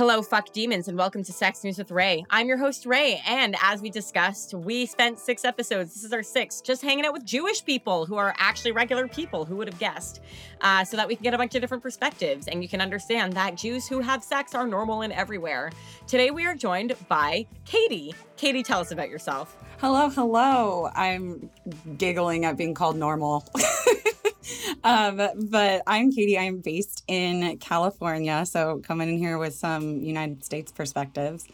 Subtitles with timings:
[0.00, 2.24] Hello, fuck demons, and welcome to Sex News with Ray.
[2.30, 6.22] I'm your host, Ray, and as we discussed, we spent six episodes, this is our
[6.22, 9.78] sixth, just hanging out with Jewish people who are actually regular people, who would have
[9.78, 10.22] guessed,
[10.62, 13.34] uh, so that we can get a bunch of different perspectives and you can understand
[13.34, 15.70] that Jews who have sex are normal and everywhere.
[16.06, 18.14] Today, we are joined by Katie.
[18.38, 19.58] Katie, tell us about yourself.
[19.80, 20.88] Hello, hello.
[20.94, 21.50] I'm
[21.98, 23.46] giggling at being called normal.
[24.84, 25.20] um,
[25.50, 26.38] but I'm Katie.
[26.38, 31.46] I'm based in California, so coming in here with some United States perspectives.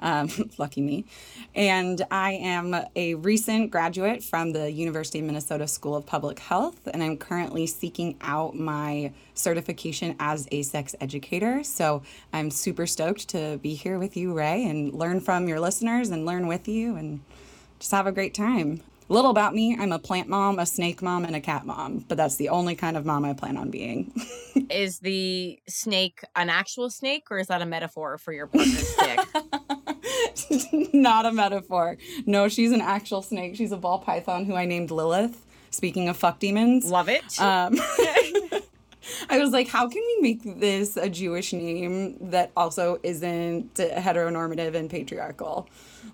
[0.00, 1.04] Um, lucky me.
[1.54, 6.88] And I am a recent graduate from the University of Minnesota School of Public Health,
[6.92, 11.62] and I'm currently seeking out my certification as a sex educator.
[11.62, 16.10] So I'm super stoked to be here with you, Ray, and learn from your listeners
[16.10, 17.20] and learn with you and
[17.78, 18.82] just have a great time.
[19.08, 22.16] Little about me I'm a plant mom, a snake mom, and a cat mom, but
[22.16, 24.12] that's the only kind of mom I plan on being.
[24.70, 29.20] is the snake an actual snake or is that a metaphor for your partner's dick?
[30.94, 31.98] Not a metaphor.
[32.26, 33.56] No, she's an actual snake.
[33.56, 35.44] She's a ball python who I named Lilith.
[35.70, 36.90] Speaking of fuck demons.
[36.90, 37.40] Love it.
[37.40, 37.78] Um,
[39.28, 44.74] I was like, how can we make this a Jewish name that also isn't heteronormative
[44.74, 45.68] and patriarchal?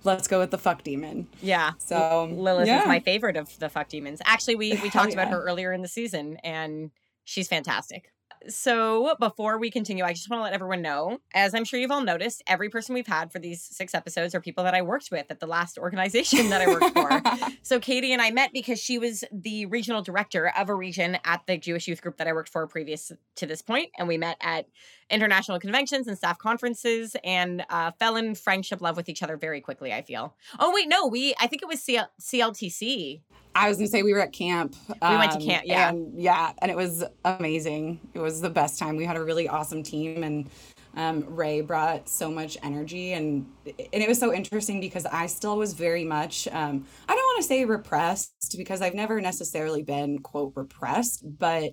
[0.05, 1.27] let's go with the fuck demon.
[1.42, 1.72] Yeah.
[1.78, 2.83] So Lilith yeah.
[2.83, 4.20] is my favorite of the fuck demons.
[4.25, 5.20] Actually, we we talked yeah.
[5.20, 6.91] about her earlier in the season, and
[7.25, 8.12] she's fantastic
[8.48, 11.91] so before we continue, I just want to let everyone know, as I'm sure you've
[11.91, 15.11] all noticed, every person we've had for these six episodes are people that I worked
[15.11, 17.50] with at the last organization that I worked for.
[17.62, 21.42] so Katie and I met because she was the regional director of a region at
[21.47, 24.36] the Jewish youth group that I worked for previous to this point, and we met
[24.41, 24.66] at
[25.11, 29.61] international conventions and staff conferences and uh, fell in friendship love with each other very
[29.61, 29.92] quickly.
[29.92, 30.34] I feel.
[30.59, 33.20] Oh wait, no, we I think it was CL- CLTC
[33.59, 34.77] I was gonna say we were at camp.
[34.89, 38.00] We um, went to um, camp, yeah, and yeah, and it was amazing.
[38.15, 38.97] It was the best time.
[38.97, 40.48] We had a really awesome team, and
[40.97, 45.56] um, Ray brought so much energy, and and it was so interesting because I still
[45.56, 46.47] was very much.
[46.48, 51.72] Um, I don't want to say repressed because I've never necessarily been quote repressed, but.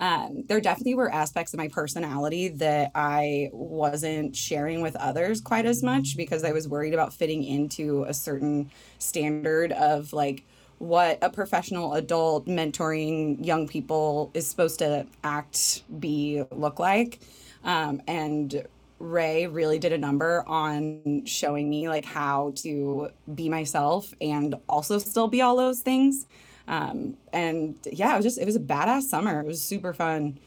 [0.00, 5.66] Um, there definitely were aspects of my personality that I wasn't sharing with others quite
[5.66, 10.44] as much because I was worried about fitting into a certain standard of like
[10.78, 17.20] what a professional adult mentoring young people is supposed to act, be, look like.
[17.62, 18.66] Um, and
[18.98, 24.98] Ray really did a number on showing me like how to be myself and also
[24.98, 26.26] still be all those things.
[26.66, 29.40] Um, and yeah, it was just it was a badass summer.
[29.40, 30.38] It was super fun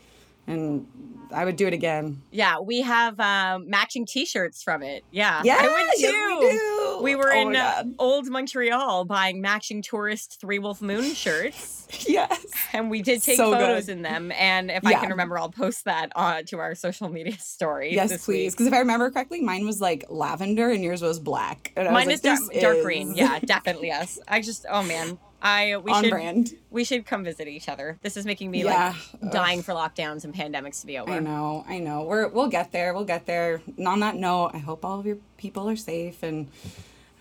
[0.47, 0.87] and
[1.31, 2.21] I would do it again.
[2.31, 5.03] Yeah, we have um, matching T-shirts from it.
[5.11, 6.07] Yeah, yeah, I would too.
[6.07, 11.03] Yes, we, we, were oh in uh, old Montreal buying matching tourist Three Wolf Moon
[11.13, 11.87] shirts.
[12.07, 13.97] yes, and we did take so photos good.
[13.97, 14.31] in them.
[14.31, 14.89] And if yeah.
[14.89, 17.93] I can remember, I'll post that uh, to our social media story.
[17.93, 18.53] Yes, please.
[18.53, 21.73] Because if I remember correctly, mine was like lavender and yours was black.
[21.75, 23.15] And mine was is like, dark, dark green.
[23.15, 24.17] Yeah, definitely yes.
[24.29, 26.55] I just oh man, I we on should brand.
[26.71, 27.97] we should come visit each other.
[28.01, 28.95] This is making me yeah.
[29.21, 29.65] like dying Ugh.
[29.65, 31.11] for lockdowns and pandemics to be over.
[31.11, 32.03] I know, I know.
[32.03, 32.93] We're we'll get there.
[32.93, 33.61] We'll get there.
[33.77, 36.47] And on that note, I hope all of your people are safe and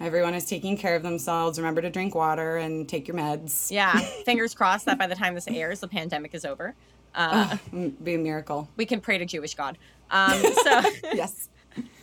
[0.01, 1.59] everyone is taking care of themselves.
[1.59, 3.71] Remember to drink water and take your meds.
[3.71, 6.75] Yeah, fingers crossed that by the time this airs, the pandemic is over.
[7.15, 7.57] Uh,
[8.03, 8.69] be a miracle.
[8.77, 9.79] We can pray to Jewish God.
[10.11, 10.83] Um, so
[11.15, 11.49] yes.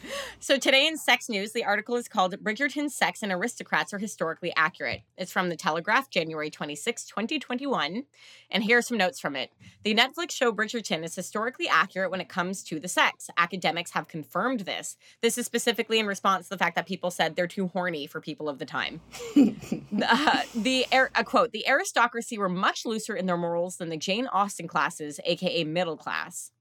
[0.40, 4.52] So today in Sex News, the article is called Bridgerton Sex and Aristocrats Are Historically
[4.58, 5.04] Accurate.
[5.18, 8.04] It's from The Telegraph, January 26, 2021.
[8.52, 9.52] And here are some notes from it.
[9.84, 13.30] The Netflix show Bridgerton is historically accurate when it comes to the sex.
[13.38, 14.98] Academics have confirmed this.
[15.22, 18.20] This is specifically in response to the fact that people said they're too horny for
[18.20, 19.00] people of the time.
[19.38, 24.28] uh, the a quote, the aristocracy were much looser in their morals than the Jane
[24.28, 26.52] Austen classes, aka middle class.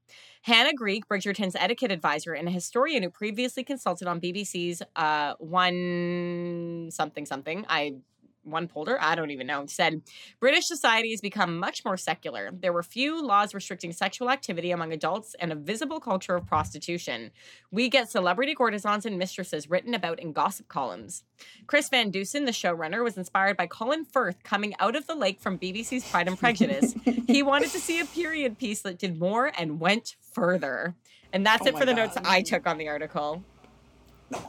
[0.43, 6.89] Hannah Greig, Bridgerton's etiquette advisor and a historian who previously consulted on BBC's uh, One
[6.91, 7.65] Something Something.
[7.69, 7.95] I
[8.43, 10.01] one polder, I don't even know, said
[10.39, 12.51] British society has become much more secular.
[12.51, 17.31] There were few laws restricting sexual activity among adults and a visible culture of prostitution.
[17.71, 21.23] We get celebrity courtesans and mistresses written about in gossip columns.
[21.67, 25.39] Chris Van Dusen, the showrunner, was inspired by Colin Firth coming out of the lake
[25.39, 26.95] from BBC's Pride and Prejudice.
[27.27, 30.95] he wanted to see a period piece that did more and went further.
[31.31, 32.15] And that's oh it for the God.
[32.15, 33.43] notes I took on the article.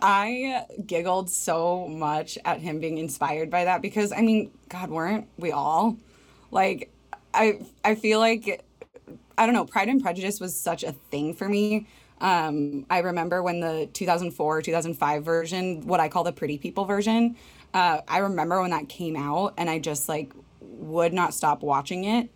[0.02, 5.28] I giggled so much at him being inspired by that because I mean, God, weren't
[5.36, 5.96] we all?
[6.50, 6.90] Like,
[7.32, 8.64] I I feel like
[9.36, 11.86] I don't know, Pride and Prejudice was such a thing for me.
[12.20, 17.36] Um, I remember when the 2004 2005 version, what I call the Pretty People version,
[17.74, 22.04] uh, I remember when that came out, and I just like would not stop watching
[22.04, 22.30] it.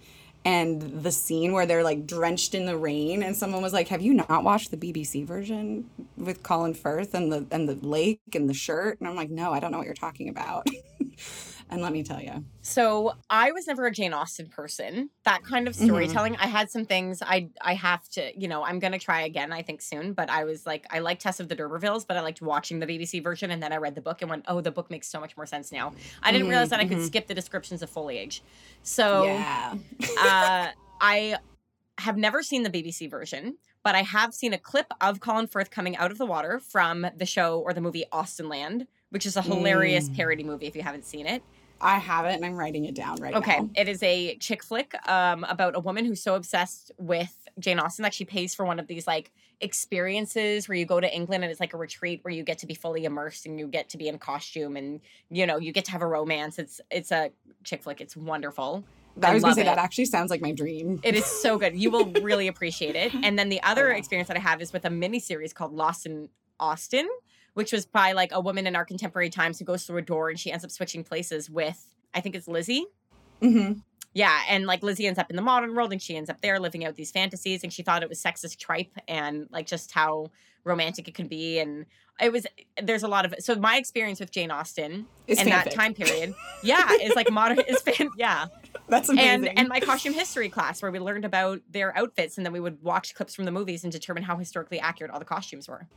[0.49, 4.01] And the scene where they're like drenched in the rain and someone was like have
[4.01, 5.85] you not watched the bbc version
[6.17, 8.99] with colin firth and the and the lake and the shirt?
[8.99, 10.67] And i'm like no i don't know what you're talking about
[11.71, 15.11] and let me tell you So I was never a Jane Austen person.
[15.25, 15.85] That kind of Mhm.
[15.85, 16.37] storytelling.
[16.37, 19.63] I had some things I I have to, you know, I'm gonna try again, I
[19.63, 20.13] think soon.
[20.13, 22.87] But I was like, I like Tess of the D'Urbervilles, but I liked watching the
[22.87, 25.19] BBC version, and then I read the book and went, oh, the book makes so
[25.21, 25.93] much more sense now.
[26.23, 27.07] I didn't Mhm, realize that I could mhm.
[27.07, 28.43] skip the descriptions of foliage.
[28.83, 29.75] So yeah
[30.19, 30.69] uh,
[31.01, 31.37] I
[31.99, 35.71] have never seen the BBC version, but I have seen a clip of Colin Firth
[35.71, 39.43] coming out of the water from the show or the movie Austenland, which is a
[39.43, 40.17] hilarious Mm.
[40.17, 41.43] parody movie if you haven't seen it.
[41.81, 43.81] I have it and i'm writing it down right Okay, now Okay.
[43.83, 48.03] it is a chick flick um, about a woman who's so obsessed with Jane Austen
[48.05, 51.51] that she pays for one of these like experiences where you go to England and
[51.51, 53.97] it's like a retreat where you get to be fully immersed and you get to
[53.99, 56.59] be in costume and you know you get to have a romance.
[56.59, 57.31] It's it's a
[57.65, 58.01] chick flick.
[58.01, 58.85] It's wonderful.
[59.23, 59.65] i was gonna say it.
[59.65, 61.75] that actually sounds like my dream It is so good.
[61.77, 63.13] You will really appreciate it.
[63.25, 63.97] And then the other yeah.
[63.97, 66.29] experience that I have is with a mini series called Lost in
[66.61, 67.09] Austen,
[67.59, 70.31] which was by like a woman in our contemporary times who goes through a door
[70.31, 72.87] and she ends up switching places with I think it's Lizzie.
[73.43, 73.73] hmm
[74.15, 76.61] Yeah, and like Lizzie ends up in the modern world and she ends up there
[76.61, 80.31] living out these fantasies and she thought it was sexist tripe and like just how
[80.63, 81.87] romantic it could be and
[82.21, 82.47] it was
[82.81, 86.37] there's a lot of so my experience with Jane Austen it's in that time period
[86.63, 88.47] yeah is like modern is fan yeah.
[88.89, 89.49] That's amazing.
[89.49, 92.61] and and my costume history class where we learned about their outfits and then we
[92.61, 95.89] would watch clips from the movies and determine how historically accurate all the costumes were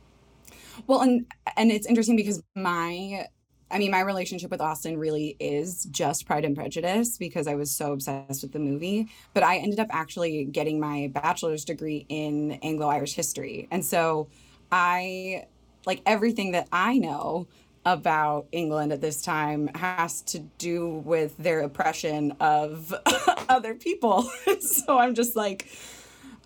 [0.86, 1.26] Well, and
[1.56, 3.26] and it's interesting because my
[3.72, 7.70] I mean, my relationship with Austen really is just Pride and Prejudice because I was
[7.74, 9.08] so obsessed with the movie.
[9.32, 13.68] But I ended up actually getting my bachelor's degree in Anglo Irish history.
[13.70, 14.28] And so
[14.70, 15.46] I,
[15.86, 17.48] like, everything that I know
[17.86, 22.94] about England at this time has to do with their oppression of
[23.48, 24.22] other people.
[24.60, 25.66] so I'm just like,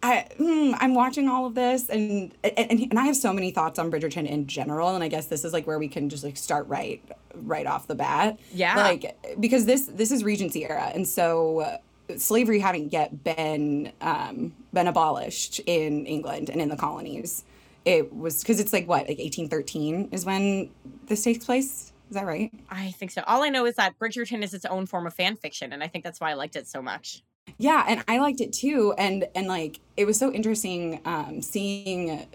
[0.03, 3.79] I hmm, I'm watching all of this and, and and I have so many thoughts
[3.79, 6.37] on Bridgerton in general and I guess this is like where we can just like
[6.37, 7.03] start right
[7.35, 8.39] right off the bat.
[8.53, 8.77] Yeah.
[8.77, 11.79] Like because this this is Regency era and so
[12.17, 17.45] slavery hadn't yet been um been abolished in England and in the colonies.
[17.85, 20.71] It was cuz it's like what like 1813 is when
[21.07, 21.93] this takes place.
[22.09, 22.53] Is that right?
[22.71, 23.23] I think so.
[23.27, 25.89] All I know is that Bridgerton is its own form of fan fiction, and I
[25.89, 27.23] think that's why I liked it so much.
[27.59, 28.95] Yeah, and I liked it too.
[28.99, 32.27] And and like it was so interesting um, seeing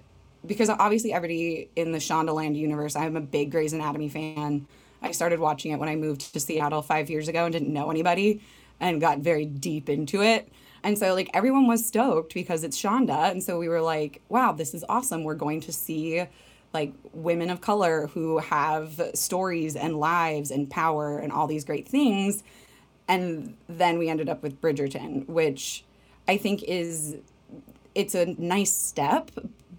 [0.46, 4.68] because obviously everybody in the Shondaland universe, I'm a big Grey's Anatomy fan.
[5.04, 7.92] I started watching it when I moved to Seattle five years ago and didn't know
[7.92, 8.42] anybody
[8.80, 10.50] and got very deep into it.
[10.84, 13.30] And so like everyone was stoked because it's Shonda.
[13.32, 15.24] And so we were like, wow, this is awesome.
[15.24, 16.24] We're going to see
[16.74, 21.88] like women of color who have stories and lives and power and all these great
[21.88, 22.44] things
[23.12, 25.84] and then we ended up with Bridgerton, which
[26.30, 27.18] I think is
[27.94, 29.32] it's a nice step,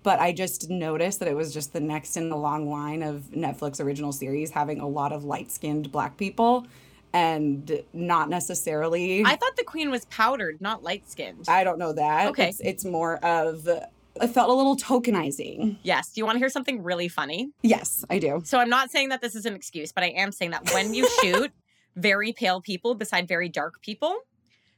[0.02, 3.22] but I just noticed that it was just the next in the long line of
[3.34, 6.66] Netflix original series having a lot of light-skinned black people
[7.14, 11.46] and not necessarily I thought the queen was powdered, not light skinned.
[11.48, 12.28] I don't know that.
[12.28, 12.50] Okay.
[12.50, 15.78] It's, it's more of it felt a little tokenizing.
[15.82, 16.12] Yes.
[16.12, 17.50] Do you want to hear something really funny?
[17.62, 18.42] Yes, I do.
[18.44, 20.92] So I'm not saying that this is an excuse, but I am saying that when
[20.92, 21.50] you shoot
[21.96, 24.16] very pale people beside very dark people,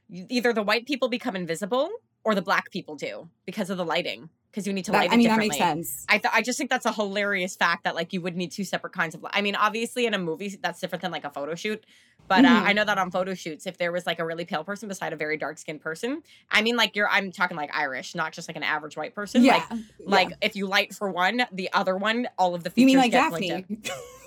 [0.09, 1.89] either the white people become invisible
[2.23, 4.29] or the black people do because of the lighting.
[4.51, 6.05] Because you need to That- light I mean that makes sense.
[6.07, 8.63] I th- I just think that's a hilarious fact that like you would need two
[8.63, 9.21] separate kinds of.
[9.21, 11.83] li- I mean, obviously in a movie that's different than like a photo shoot,
[12.27, 12.61] but uh, Mhm.
[12.67, 15.13] I know that on photo shoots, if there was like a really pale person beside
[15.13, 18.47] a very dark skinned person, I mean, like you're I'm talking like Irish, not just
[18.49, 19.43] like an average white person.
[19.43, 19.63] yeah.
[19.69, 22.85] Like like if you light for one, the other one, all of the features you
[22.87, 23.65] mean like Daphne?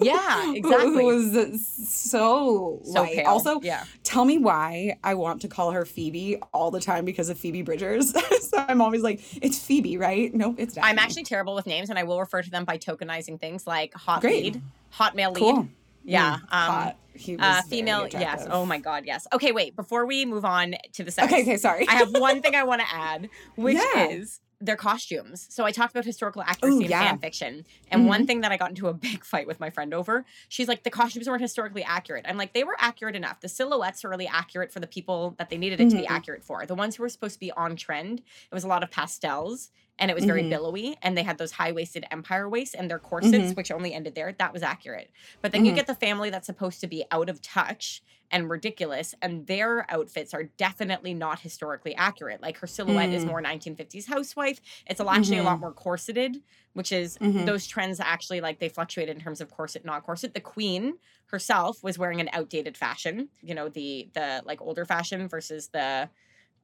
[0.00, 0.92] Yeah, exactly.
[0.92, 3.16] Who was so so light.
[3.16, 3.26] pale.
[3.26, 3.82] Also, yeah.
[4.04, 7.62] tell me why I want to call her Phoebe all the time because of Phoebe
[7.62, 8.12] Bridgers.
[8.48, 10.32] so I'm always like, it's Phoebe, right?
[10.32, 10.90] Nope, it's Daphne.
[10.90, 13.92] I'm actually terrible with names, and I will refer to them by tokenizing things like
[13.94, 14.42] hot Great.
[14.54, 15.40] lead, hot male lead.
[15.40, 15.68] cool.
[16.04, 16.34] Yeah.
[16.36, 16.96] Mm, um, hot.
[17.18, 18.46] He was Uh, female, yes.
[18.50, 19.26] Oh my God, yes.
[19.32, 19.76] Okay, wait.
[19.76, 21.86] Before we move on to the sex, Okay, okay, sorry.
[21.88, 24.08] I have one thing I want to add, which Yeah.
[24.08, 25.46] is their costumes.
[25.50, 27.00] So I talked about historical accuracy Ooh, in yeah.
[27.00, 27.64] fan fiction.
[27.92, 28.06] And Mhm.
[28.08, 30.82] one thing that I got into a big fight with my friend over, she's like,
[30.82, 32.24] the costumes weren't historically accurate.
[32.28, 33.40] I'm like, they were accurate enough.
[33.40, 36.10] The silhouettes are really accurate for the people that they needed it to be Mhm.
[36.10, 36.66] accurate for.
[36.66, 39.70] The ones who were supposed to be on trend, it was a lot of pastels
[39.98, 40.50] and it was very Mhm.
[40.50, 43.56] billowy and they had those high-waisted empire waists and their corsets Mhm.
[43.56, 45.10] which only ended there that was accurate
[45.42, 45.76] but then you Mhm.
[45.76, 50.34] get the family that's supposed to be out of touch and ridiculous and their outfits
[50.34, 53.28] are definitely not historically accurate like her silhouette is Mm.
[53.28, 55.60] more 1950s housewife it's a, actually a lot Mhm.
[55.60, 56.42] more corseted
[56.74, 57.46] which is Mhm.
[57.46, 61.82] those trends actually like they fluctuated in terms of corset not corset the queen herself
[61.82, 66.08] was wearing an outdated fashion you know the the like older fashion versus the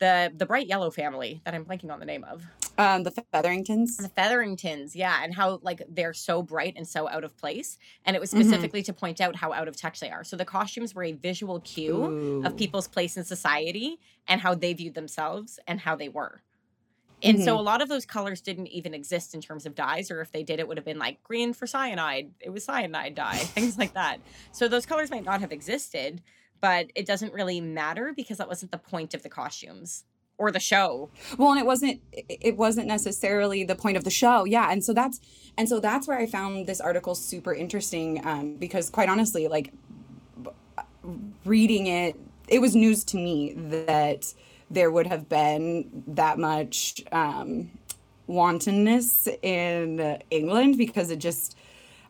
[0.01, 2.45] the the bright yellow family that I'm blanking on the name of.
[2.77, 3.97] Um, the Featheringtons.
[3.97, 8.17] The Featheringtons, yeah, and how like they're so bright and so out of place, and
[8.17, 8.41] it was Mhm.
[8.41, 10.25] specifically to point out how out of touch they are.
[10.25, 12.43] So the costumes were a visual cue Ooh.
[12.43, 16.43] of people's place in society and how they viewed themselves and how they were.
[17.23, 17.61] And so Mhm.
[17.61, 20.43] a lot of those colors didn't even exist in terms of dyes, or if they
[20.45, 22.35] did, it would have been like green for cyanide.
[22.41, 24.23] It was cyanide dye, things like that.
[24.53, 26.23] So those colors might not have existed,
[26.61, 30.05] but it doesn't really matter because that wasn't the point of the costumes
[30.39, 31.11] or the show.
[31.39, 34.93] well and it wasn't it wasn't necessarily the point of the show yeah and so
[34.93, 35.21] that's
[35.57, 39.73] and so that's where i found this article super interesting um, because quite honestly like
[41.45, 42.17] reading it
[42.49, 44.33] it was news to me that
[44.71, 47.71] there would have been that much um,
[48.27, 51.57] wantonness in england because it just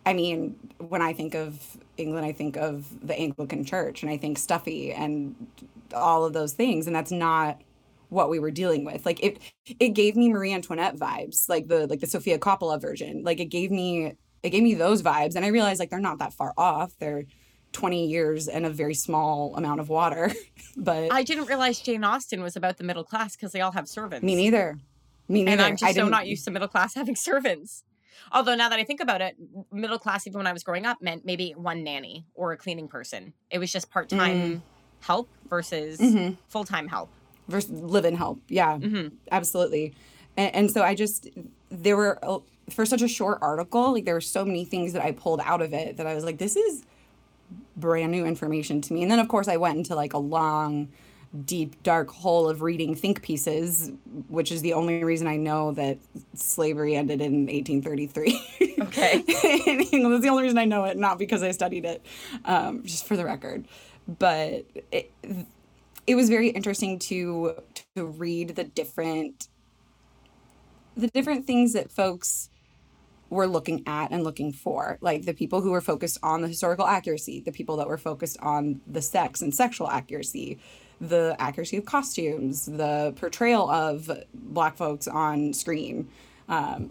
[0.06, 4.16] i mean when i think of england i think of the anglican church and i
[4.16, 5.34] think stuffy and
[5.92, 7.60] all of those things and that's not
[8.14, 9.04] what we were dealing with.
[9.04, 9.38] Like it
[9.78, 13.22] it gave me Marie Antoinette vibes, like the like the Sofia Coppola version.
[13.24, 16.18] Like it gave me it gave me those vibes and I realized like they're not
[16.20, 16.92] that far off.
[16.98, 17.24] They're
[17.72, 20.30] 20 years and a very small amount of water.
[20.76, 23.88] but I didn't realize Jane Austen was about the middle class because they all have
[23.88, 24.24] servants.
[24.24, 24.78] me neither.
[25.28, 25.52] Me neither.
[25.52, 27.82] And I'm I just so didn't- not used to middle class having servants.
[28.30, 29.36] Although now that I think about it,
[29.72, 32.86] middle class, even when I was growing up, meant maybe one nanny or a cleaning
[32.86, 33.32] person.
[33.50, 34.62] It was just part time
[35.00, 36.38] help versus Mhm.
[36.48, 37.10] full time help.
[37.48, 38.40] Versus live in help.
[38.48, 38.78] Yeah.
[38.78, 39.94] hmm absolutely
[40.36, 41.28] and, and so i just
[41.70, 42.38] there were uh,
[42.70, 45.60] for such a short article like there were so many things that i pulled out
[45.62, 46.84] of it that i was like this is
[47.76, 50.88] brand new information to me and then of course i went into like a long
[51.44, 53.90] deep dark hole of reading think pieces
[54.28, 55.98] which is the only reason i know that
[56.34, 59.22] slavery ended in 1833 Okay.
[59.66, 60.14] in England.
[60.14, 62.04] That's the only reason I know it, not because I studied it,
[62.44, 63.66] um, just for the record.
[64.06, 65.10] But it,
[66.06, 67.54] it was very interesting to
[67.96, 69.48] to read the different
[70.96, 72.50] the different things that folks
[73.30, 74.98] were looking at and looking for.
[75.00, 78.38] Like the people who were focused on the historical accuracy the people that were focused
[78.40, 80.58] on the sex and sexual accuracy
[81.00, 86.08] the accuracy of costumes the portrayal of black folks on screen.
[86.48, 86.90] Um,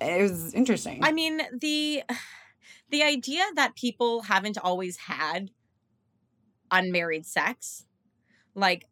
[0.00, 1.04] it was interesting.
[1.04, 2.02] I mean, the
[2.90, 5.50] the idea that people haven't always had
[6.70, 7.84] unmarried sex,
[8.54, 8.86] like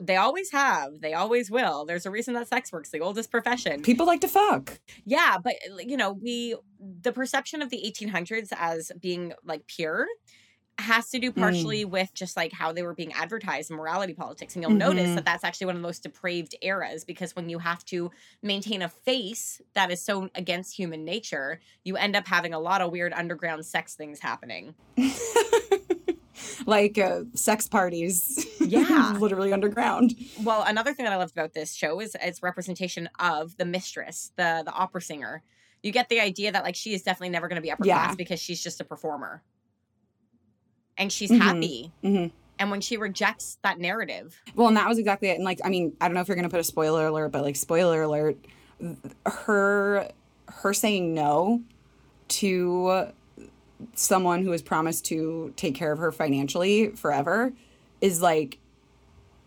[0.00, 1.84] they always have, they always will.
[1.84, 3.82] There's a reason that sex works, the oldest profession.
[3.82, 8.92] people like to fuck Yeah, but you know, we the perception of the 1800s as
[9.00, 10.06] being like pure
[10.78, 14.54] has to do partially with just like how they were being advertised in morality politics
[14.54, 15.14] and you'll notice Mhm.
[15.16, 18.80] that that's actually one of the most depraved eras because when you have to maintain
[18.82, 22.90] a face that is so against human nature you end up having a lot of
[22.90, 24.74] weird underground sex things happening
[26.66, 29.12] like uh, sex parties Yeah.
[29.18, 33.56] literally underground well another thing that i loved about this show is its representation of
[33.56, 35.42] the mistress the the opera singer
[35.82, 37.98] you get the idea that like she is definitely never going to be upper Yeah.
[38.04, 39.42] class because she's just a performer
[40.96, 41.40] and she's Mhm.
[41.40, 42.30] happy Mhm.
[42.58, 45.36] and when she rejects that narrative Well, and that was exactly it.
[45.36, 47.42] And like, I mean, I don't know if you're gonna put a spoiler alert, but
[47.42, 48.36] like, spoiler alert,
[49.26, 50.08] her
[50.48, 51.62] her saying no
[52.28, 53.06] to
[53.94, 57.52] someone who has promised to take care of her financially forever
[58.00, 58.58] is like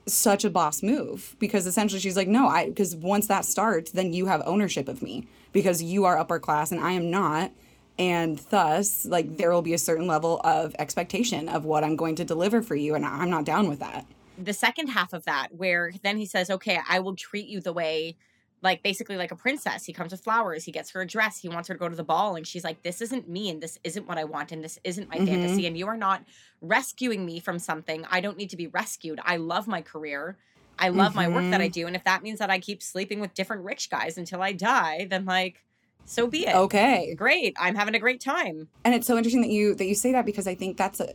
[0.08, 4.14] such a boss move because essentially she's like no i because once that starts then
[4.14, 7.52] you have ownership of me because you are upper class and i am not.
[7.98, 12.16] And thus like there will be a certain level of expectation of what i'm going
[12.16, 14.06] to deliver for you and i'm not down with that.
[14.38, 17.72] The second half of that where then he says okay i will treat you the
[17.72, 18.18] way
[18.62, 19.86] like basically like a princess.
[19.86, 20.64] He comes with flowers.
[20.64, 21.38] He gets her a dress.
[21.40, 22.36] He wants her to go to the ball.
[22.36, 25.10] And she's like this isn't me and this isn't what i want and this isn't
[25.10, 25.28] my Mhm.
[25.28, 26.24] fantasy and you are not
[26.62, 28.06] rescuing me from something.
[28.10, 29.20] I don't need to be rescued.
[29.24, 30.38] I love my career.
[30.80, 31.74] I love my work that i Mhm.
[31.74, 34.52] do and if that means that i keep sleeping with different rich guys until i
[34.52, 35.64] die then like
[36.08, 36.54] so be it.
[36.54, 37.16] Okay.
[37.16, 37.56] Great.
[37.58, 38.68] I'm having a great time.
[38.84, 41.14] And it's so interesting that you that you say that because i think that's a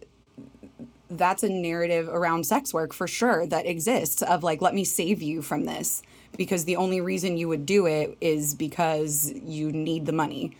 [1.10, 5.20] that's a narrative around sex work for sure that exists of like let me save
[5.20, 6.02] you from this
[6.36, 10.56] because the only reason you would do it is because you need the money.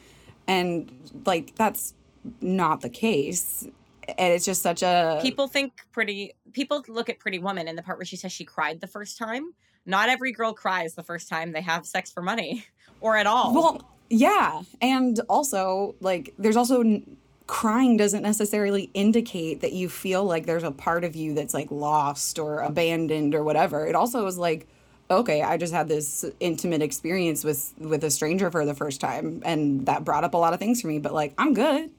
[0.46, 0.90] And
[1.24, 1.94] like that's
[2.40, 3.66] not the case.
[4.08, 7.82] And it's just such a people think pretty people look at pretty woman in the
[7.82, 9.54] part where she says she cried the first time.
[9.86, 12.64] Not every girl cries the first time they have sex for money
[13.00, 13.54] or at all.
[13.54, 20.24] Well, yeah, and also like there's also n- crying doesn't necessarily indicate that you feel
[20.24, 23.86] like there's a part of you that's like lost or abandoned or whatever.
[23.86, 24.68] It also is like
[25.10, 29.42] okay, I just had this intimate experience with with a stranger for the first time
[29.44, 31.90] and that brought up a lot of things for me, but like I'm good.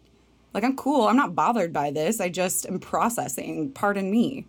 [0.54, 1.08] Like I'm cool.
[1.08, 2.20] I'm not bothered by this.
[2.20, 3.72] I just am processing.
[3.72, 4.46] Pardon me.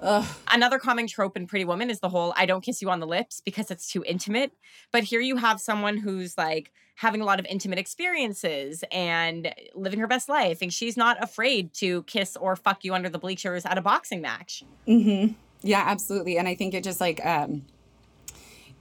[0.00, 0.26] Ugh.
[0.50, 3.06] Another common trope in Pretty Woman is the whole I don't kiss you on the
[3.06, 4.52] lips because it's too intimate.
[4.92, 9.98] But here you have someone who's like having a lot of intimate experiences and living
[10.00, 10.58] her best life.
[10.62, 14.20] And she's not afraid to kiss or fuck you under the bleachers at a boxing
[14.20, 14.64] match.
[14.86, 15.32] Mm-hmm.
[15.62, 16.38] Yeah, absolutely.
[16.38, 17.62] And I think it just like um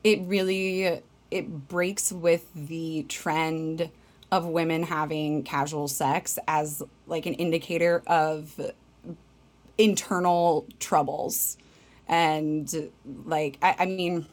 [0.04, 1.02] it really
[1.32, 3.90] it breaks with the trend
[4.32, 8.60] of women having casual sex as like an indicator of
[9.78, 11.58] internal troubles.
[12.08, 12.92] And
[13.26, 14.26] like i, I mean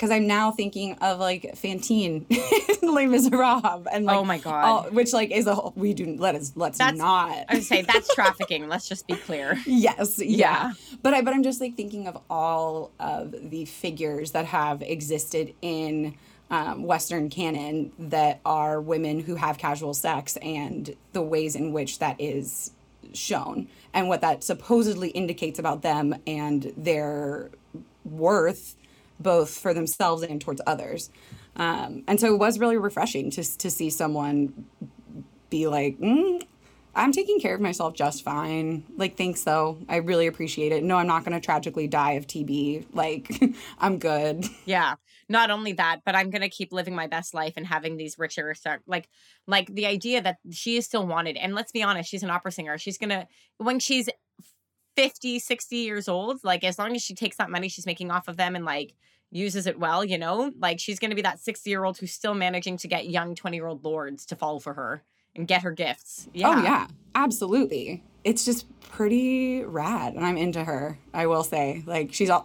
[0.00, 2.24] because i'm now thinking of like fantine
[2.82, 6.16] les miserables and like oh my god all, which like is a whole we do
[6.16, 10.18] let us let's That's- not i would say that's trafficking let's just be clear yes
[10.18, 10.68] yeah.
[10.68, 10.72] Yeah.
[11.02, 15.54] but i but i'm just like thinking of all of the figures that have existed
[15.60, 16.14] in
[16.50, 21.98] um, western canon that are women who have casual sex and the ways in which
[21.98, 22.72] that is
[23.12, 27.50] shown and what that supposedly indicates about them and their
[28.04, 28.76] worth
[29.20, 31.10] both for themselves and towards others
[31.56, 34.66] um, and so it was really refreshing to, to see someone
[35.50, 36.42] be like mm,
[36.94, 40.96] i'm taking care of myself just fine like thanks though i really appreciate it no
[40.96, 43.42] i'm not going to tragically die of tb like
[43.78, 44.94] i'm good Yeah.
[45.28, 48.54] Not only that, but I'm gonna keep living my best life and having these richer
[48.86, 49.08] like
[49.46, 51.36] like the idea that she is still wanted.
[51.36, 52.78] And let's be honest, she's an opera singer.
[52.78, 54.08] She's gonna when she's
[54.96, 58.28] 50, 60 years old, like as long as she takes that money she's making off
[58.28, 58.94] of them and like
[59.30, 62.34] uses it well, you know, like she's gonna be that 60 year old who's still
[62.34, 65.02] managing to get young 20 year old lords to fall for her
[65.36, 66.26] and get her gifts.
[66.28, 66.48] Oh, yeah.
[66.48, 72.12] oh yeah absolutely it's just pretty rad and i'm into her i will say like
[72.12, 72.42] she's all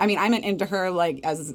[0.00, 1.54] i mean i'm into her like as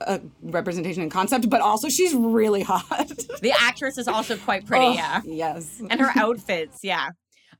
[0.00, 3.08] a representation and concept but also she's really hot
[3.40, 5.20] The actress is also quite pretty, Oh, yeah.
[5.24, 6.80] yes and her outfits.
[6.82, 7.10] Yeah.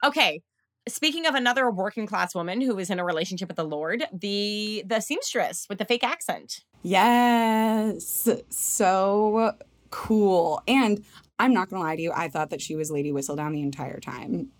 [0.05, 0.43] Okay.
[0.89, 4.85] Speaking of another working class woman who is in a relationship with the Lord, the
[4.87, 6.61] the seamstress with the fake accent.
[6.83, 8.29] Yes.
[8.51, 9.53] So
[9.91, 10.63] cool.
[10.69, 11.05] And
[11.39, 13.63] I'm not going to lie to you, I thought that she was Lady Whistledown the
[13.63, 14.51] entire time.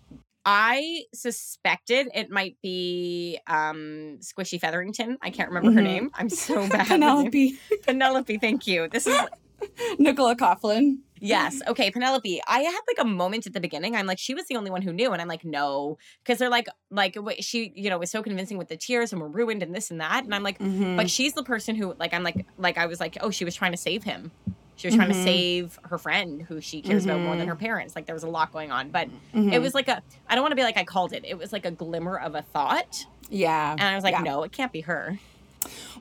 [0.45, 5.17] I suspected it might be um Squishy Featherington.
[5.21, 5.83] I can't remember her Mhm.
[5.83, 6.11] name.
[6.13, 6.87] I'm so bad.
[6.87, 7.57] Penelope.
[7.83, 8.87] Penelope, thank you.
[8.89, 9.17] This is
[9.99, 10.97] Nicola Coughlan.
[11.19, 11.61] yes.
[11.67, 12.41] Okay, Penelope.
[12.47, 13.95] I had like a moment at the beginning.
[13.95, 16.49] I'm like, she was the only one who knew, and I'm like, no, because they're
[16.49, 19.73] like, like she, you know, was so convincing with the tears and were ruined and
[19.73, 20.95] this and that, and I'm like, Mhm.
[20.97, 23.53] but she's the person who like i'm like like i was like oh she was
[23.55, 24.31] trying to save him
[24.75, 25.23] she was trying to Mhm.
[25.23, 27.49] save her friend who she cares about more than Mhm.
[27.49, 29.51] her parents like there was a lot going on but Mhm.
[29.53, 31.51] it was like a i don't want to be like i called it it was
[31.53, 33.71] like a glimmer of a thought yeah.
[33.73, 34.21] and i was like yeah.
[34.21, 35.19] no it can't be her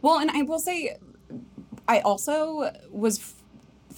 [0.02, 0.96] Well, and I will say,
[1.88, 3.18] I also was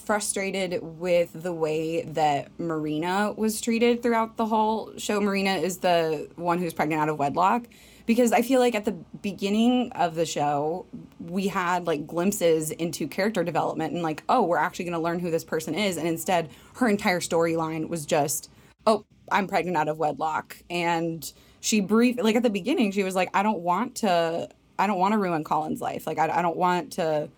[0.08, 5.20] frustrated with the way that Marina was treated throughout the whole show.
[5.20, 7.66] Marina is the one who's pregnant out of wedlock.
[8.06, 10.86] Because I feel like at the beginning of the show,
[11.20, 15.18] we had like glimpses into character development and like, oh, we're actually going to learn
[15.18, 15.98] who this person is.
[15.98, 18.50] And instead, her entire storyline was just,
[18.86, 20.56] oh, I'm pregnant out of wedlock.
[20.70, 24.86] And she brief like at the beginning, she was like, I don't want to I
[24.86, 26.06] don't want to ruin Colin's life.
[26.06, 27.28] Like I, I don't want to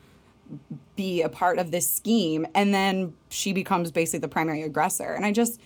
[1.00, 2.46] be a part of this scheme.
[2.54, 5.14] And then she becomes basically the primary aggressor.
[5.14, 5.58] And I just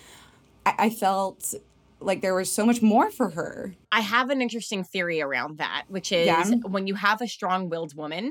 [0.65, 1.55] I, I felt
[1.99, 3.75] like there was so much more for her.
[3.91, 6.45] i have an interesting theory around that which is Yeah.
[6.75, 8.31] when you have a strong-willed woman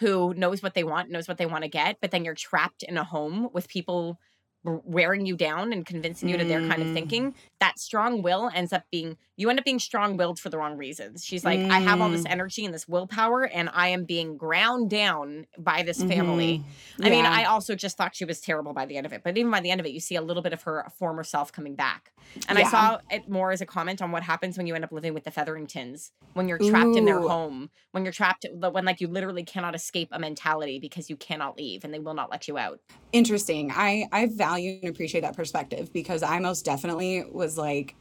[0.00, 2.82] who knows what they want knows what they want to get but then you're trapped
[2.82, 4.18] in a home with people
[4.62, 6.94] wearing you down and convincing you to their kind of Mm.
[6.94, 10.76] thinking that strong will ends up being you end up being strong-willed for the wrong
[10.76, 12.30] reasons she's like i have all this Mm.
[12.32, 16.62] energy and this willpower and i am being ground down by this family
[16.98, 17.06] Mhm.
[17.06, 19.38] i mean i also just thought she was terrible by the end of it but
[19.38, 21.50] even by the end of it you see a little bit of her former self
[21.52, 22.12] coming back
[22.48, 24.92] and i saw it more as a comment on what happens when you end up
[24.92, 29.00] living with the featheringtons when you're trapped in their home when you're trapped when like
[29.00, 32.46] you literally cannot escape a mentality because you cannot leave and they will not let
[32.46, 32.78] you out
[33.12, 33.72] interesting.
[33.74, 37.94] I I value and appreciate that perspective because I most definitely was like,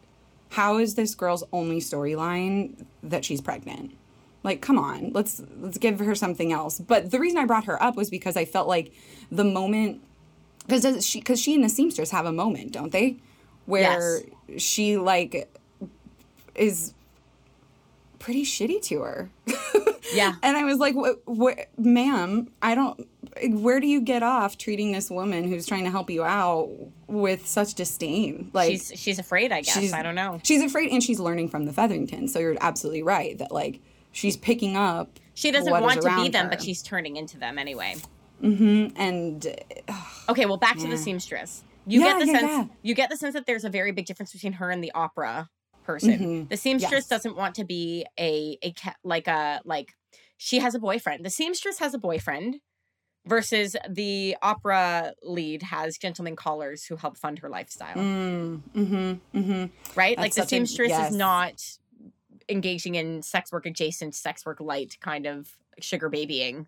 [0.49, 3.95] how is this girl's only storyline that she's pregnant?
[4.43, 6.79] Like, come on, let's let's give her something else.
[6.79, 8.93] But the reason I brought her up was because I felt like
[9.31, 10.01] the moment
[10.67, 13.17] because she because she and the seamstress have a moment, don't they?
[13.65, 14.21] Where
[14.57, 15.53] she like
[16.55, 16.93] is
[18.17, 19.29] pretty shitty to her.
[20.13, 23.07] yeah And I was like, "Wh- wh- ma'am, I don't,
[23.61, 26.69] where do you get off treating this woman who's trying to help you out
[27.07, 28.49] with such disdain?
[28.53, 31.65] Like, she's she's afraid i guess i don't know she's afraid and she's learning from
[31.65, 32.27] the Featherington.
[32.27, 35.19] So you're absolutely right that, like, she's picking up.
[35.35, 37.95] she doesn't want to be them but she's turning into them anyway
[38.41, 38.95] Mm-hmm.
[38.99, 39.45] And
[40.29, 42.65] okay well back to the seamstress you Yeah, get the yeah, sense yeah.
[42.83, 45.49] you get the sense that there's a very big difference between her and the opera
[45.91, 46.19] person.
[46.19, 46.49] Mhm.
[46.49, 47.07] The seamstress Yes.
[47.07, 48.73] doesn't want to be a a
[49.03, 49.89] like a like
[50.37, 51.25] she has a boyfriend.
[51.25, 52.61] The seamstress has a boyfriend
[53.25, 57.95] versus the opera lead has gentleman callers who help fund her lifestyle.
[57.95, 59.65] Mm, mm-hmm, mm-hmm.
[59.99, 60.17] right?
[60.17, 61.11] like the such a- seamstress yes.
[61.11, 61.55] is not
[62.47, 66.67] engaging in sex work adjacent, sex work light kind of sugar babying.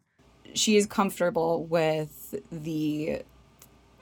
[0.53, 3.21] She is comfortable with the,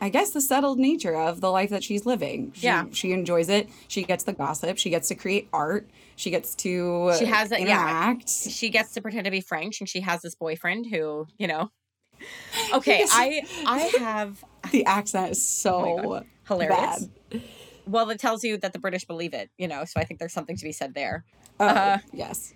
[0.02, 2.52] I guess, the settled nature of the life that she's living.
[2.56, 2.86] She, Yeah.
[2.92, 3.70] She enjoys it.
[3.88, 4.78] She gets the gossip.
[4.78, 5.90] She gets to create art.
[6.16, 7.82] She gets to She has a- yeah.
[8.12, 8.30] interact.
[8.30, 11.70] She gets to pretend to be French, and she has this boyfriend who, you know.
[12.74, 13.10] Okay, Yes.
[13.14, 17.08] I I have The accent is Oh so hilarious.
[17.32, 17.42] bad.
[17.88, 19.84] Well, it tells you that the British believe it, you know.
[19.86, 21.24] So I think there's something to be said there.
[21.60, 22.54] Oh, Uh, yes.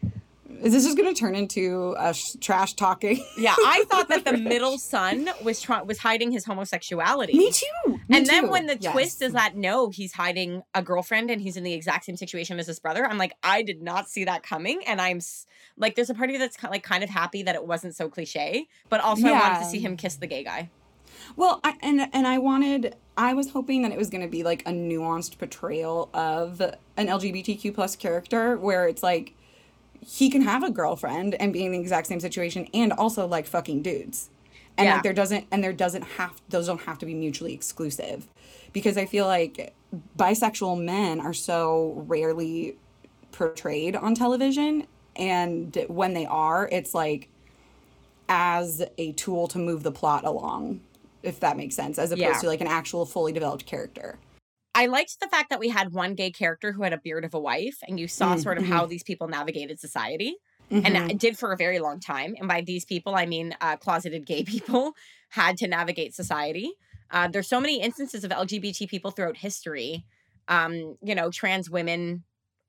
[0.61, 3.23] Is this just going to turn into a sh- trash talking?
[3.37, 7.37] Yeah, I thought that the middle son was trying was hiding his homosexuality.
[7.37, 7.67] Me too.
[8.07, 8.51] Me and then too.
[8.51, 8.91] when the Yes.
[8.93, 12.59] twist is that no, he's hiding a girlfriend and he's in the exact same situation
[12.59, 15.45] as his brother, I'm like, I did not see that coming, and I'm s-
[15.77, 17.95] like, there's a part of me that's ki- like kind of happy that it wasn't
[17.95, 20.69] so cliche, but also I wanted to see him kiss the gay guy.
[21.35, 24.43] Well, I, and and I wanted, I was hoping that it was going to be
[24.43, 29.33] like a nuanced portrayal of an LGBTQ plus character, where it's like
[30.05, 33.45] he can have a girlfriend and be in the exact same situation, and also like
[33.45, 34.29] fucking dudes,
[34.77, 34.95] and Yeah.
[34.95, 38.27] like there doesn't, and there doesn't have, those don't have to be mutually exclusive,
[38.71, 39.73] because I feel like
[40.17, 42.75] bisexual men are so rarely
[43.31, 47.29] portrayed on television, and when they are, it's like
[48.29, 50.79] as a tool to move the plot along,
[51.21, 52.39] if that makes sense, as opposed Yeah.
[52.39, 54.17] to like an actual fully developed character.
[54.75, 57.33] I liked the fact that we had one gay character who had a beard of
[57.33, 60.35] a wife, and you saw Mm, sort of how these people navigated society.
[60.71, 60.85] Mhm.
[60.85, 62.35] and it did for a very long time.
[62.39, 64.93] And by these people, I mean uh, closeted gay people
[65.29, 66.71] had to navigate society.
[67.11, 70.05] Uh, there's so many instances of LGBT people throughout history,
[70.47, 72.23] um, you know, trans women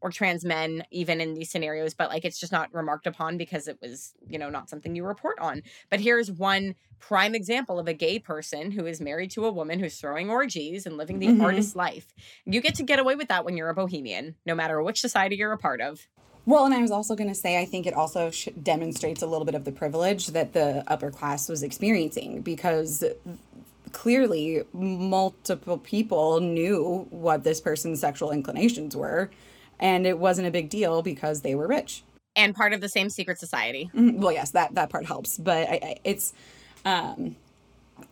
[0.05, 3.67] or trans men, even in these scenarios, but like it's just not remarked upon because
[3.67, 5.63] it was, you know, not something you report on.
[5.89, 9.79] But here's one prime example of a gay person who is married to a woman
[9.81, 11.43] who's throwing orgies and living the Mhm.
[11.43, 12.13] artist life.
[12.45, 15.37] You get to get away with that when you're a bohemian, no matter which society
[15.37, 16.07] you're a part of.
[16.45, 19.27] Well, and I was also going to say, I think it also sh- demonstrates a
[19.27, 23.03] little bit of the privilege that the upper class was experiencing because
[23.93, 29.31] clearly multiple people knew what this person's sexual inclinations were,
[29.81, 32.03] and it wasn't a big deal because they were rich.
[32.37, 33.91] And part of the same secret society.
[33.95, 34.19] Mhm.
[34.19, 36.33] Well, yes, that that part helps, but I, I, it's
[36.85, 37.37] um,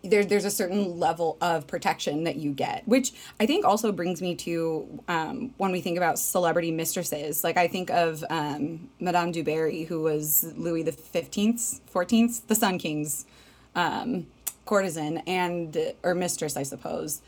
[0.04, 4.22] there, there's a certain level of protection that you get, which I think also brings
[4.22, 7.42] me to um, when we think about celebrity mistresses.
[7.42, 12.54] Like I think of um, Madame du Barry, who was Louis the Fifteenth, Fourteenth, the
[12.54, 13.26] Sun King's
[13.74, 14.26] um,
[14.66, 17.22] courtesan and or mistress, I suppose.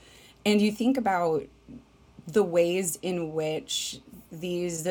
[0.47, 1.45] And you think about
[2.27, 4.01] the ways in which
[4.41, 4.87] these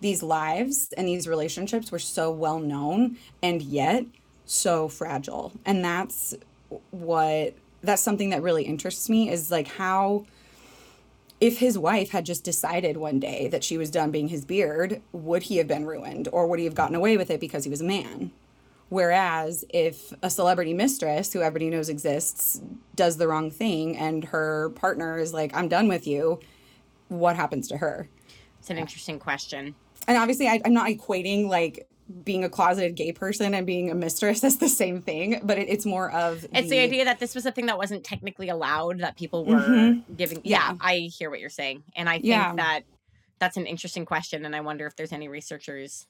[0.00, 4.04] these lives and these relationships were so well known and yet
[4.46, 5.52] so fragile.
[5.64, 6.34] And that's
[6.90, 10.26] what that's something that really interests me is like how
[11.40, 15.00] if his wife had just decided one day that she was done being his beard
[15.12, 17.70] would he have been ruined or would he have gotten away with it because he
[17.70, 18.30] was a man?
[18.90, 22.60] Whereas if a celebrity mistress who everybody knows exists
[22.96, 26.38] does the wrong thing and her partner is like i'm done with you
[27.10, 28.08] what happens to her
[28.58, 29.74] It's an interesting question.
[30.08, 31.86] and obviously I, i'm not equating like
[32.24, 35.68] being a closeted gay person and being a mistress as the same thing but it,
[35.68, 38.98] it's more of It's the, idea that this was a thing that wasn't technically allowed,
[39.00, 40.16] that people were Mhm.
[40.16, 40.40] giving.
[40.42, 40.76] Yeah, Yeah.
[40.80, 41.84] I hear what you're saying.
[41.94, 42.54] And I think Yeah.
[42.56, 42.80] that
[43.38, 44.44] that's an interesting question.
[44.44, 46.06] And I wonder if there's any researchers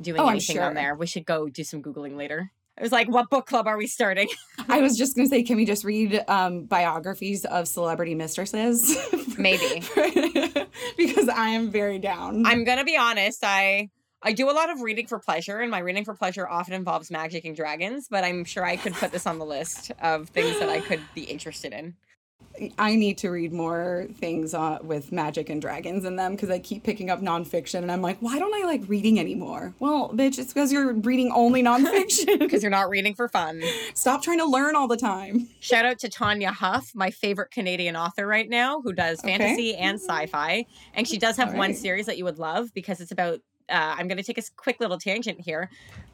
[0.00, 0.94] doing Oh, anything on there.
[0.96, 2.50] We should go do some Googling later.
[2.78, 4.28] I was like, what book club are we starting?
[4.68, 8.96] i was just going to say can we just read um, biographies of celebrity mistresses
[9.38, 9.82] Maybe.
[10.96, 13.44] because i am very down I'm going to be honest.
[13.44, 13.90] I.
[14.26, 17.10] I do a lot of reading for pleasure, and my reading for pleasure often involves
[17.10, 20.58] magic and dragons, but I'm sure I could put this on the list of things
[20.60, 21.94] that I could be interested in.
[22.78, 26.58] I need to read more things uh, with magic and dragons in them because I
[26.60, 29.74] keep picking up nonfiction and I'm like, why don't I like reading anymore?
[29.80, 32.38] Well, bitch, it's because you're reading only nonfiction.
[32.38, 33.62] Because you're not reading for fun.
[33.94, 35.48] Stop trying to learn all the time.
[35.60, 39.36] Shout out to Tanya Huff, my favorite Canadian author right now, who does Okay.
[39.36, 43.12] fantasy and sci-fi, and she does have one series that you would love because it's
[43.12, 43.40] about.
[43.68, 45.70] Uh, I'm going to take a quick little tangent here.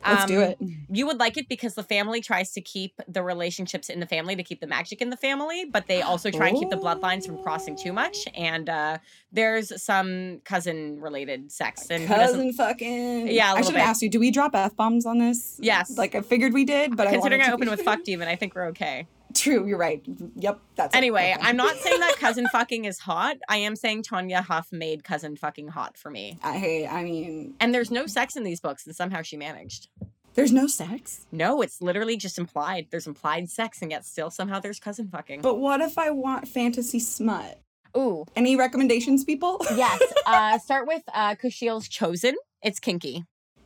[0.06, 0.58] Let's do Um, it.
[0.88, 4.36] You would like it because the family tries to keep the relationships in the family
[4.36, 7.26] to keep the magic in the family, but they also try and keep the bloodlines
[7.26, 8.28] from crossing too much.
[8.34, 8.98] And uh,
[9.32, 11.90] there's some cousin related sex.
[11.90, 13.28] And Cousin fucking.
[13.28, 15.58] Yeah, I should have asked you, do we drop F bombs on this?
[15.60, 15.98] Yes.
[15.98, 18.54] Like I figured we did, but considering I, I open with fuck demon, I think
[18.54, 19.06] we're okay.
[19.40, 19.66] True.
[19.66, 20.02] You're right.
[20.36, 20.60] Yep.
[20.76, 20.98] That's it.
[20.98, 21.34] Anyway.
[21.40, 23.36] I'm not saying that cousin fucking is hot.
[23.48, 26.38] I am saying Tanya Huff made cousin fucking hot for me.
[26.42, 29.88] I I mean, And there's no sex in these books, and somehow she managed.
[30.34, 31.26] there's no sex.
[31.32, 32.86] No, it's literally just implied.
[32.90, 35.40] There's implied sex, and yet still somehow there's cousin fucking.
[35.40, 37.60] But what if I want fantasy smut?
[37.96, 39.58] Ooh, Any recommendations, people?
[39.74, 40.00] yes.
[40.24, 42.36] Uh, start with uh, Kushiel's Chosen.
[42.62, 43.24] It's kinky.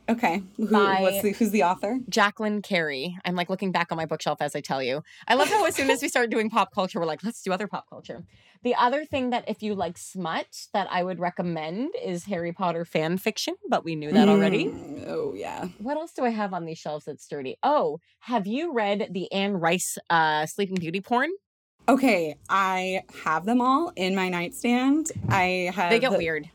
[0.09, 0.41] Okay.
[0.57, 1.99] Who, the, who's the author?
[2.09, 3.17] Jacqueline Carey.
[3.25, 5.03] I'm like looking back on my bookshelf as I tell you.
[5.27, 7.51] I love how as soon as we started doing pop culture, we're like, let's do
[7.51, 8.23] other pop culture.
[8.63, 12.83] The other thing that if you like smut that I would recommend is Harry Potter
[12.83, 14.65] fan fiction, but we knew that already.
[14.65, 15.67] Mm, oh yeah.
[15.77, 17.57] What else do I have on these shelves that's sturdy?
[17.61, 21.29] Oh, have you read the Anne Rice uh, Sleeping Beauty porn?
[21.87, 25.11] Okay, I have them all in my nightstand.
[25.29, 26.49] I have They get weird.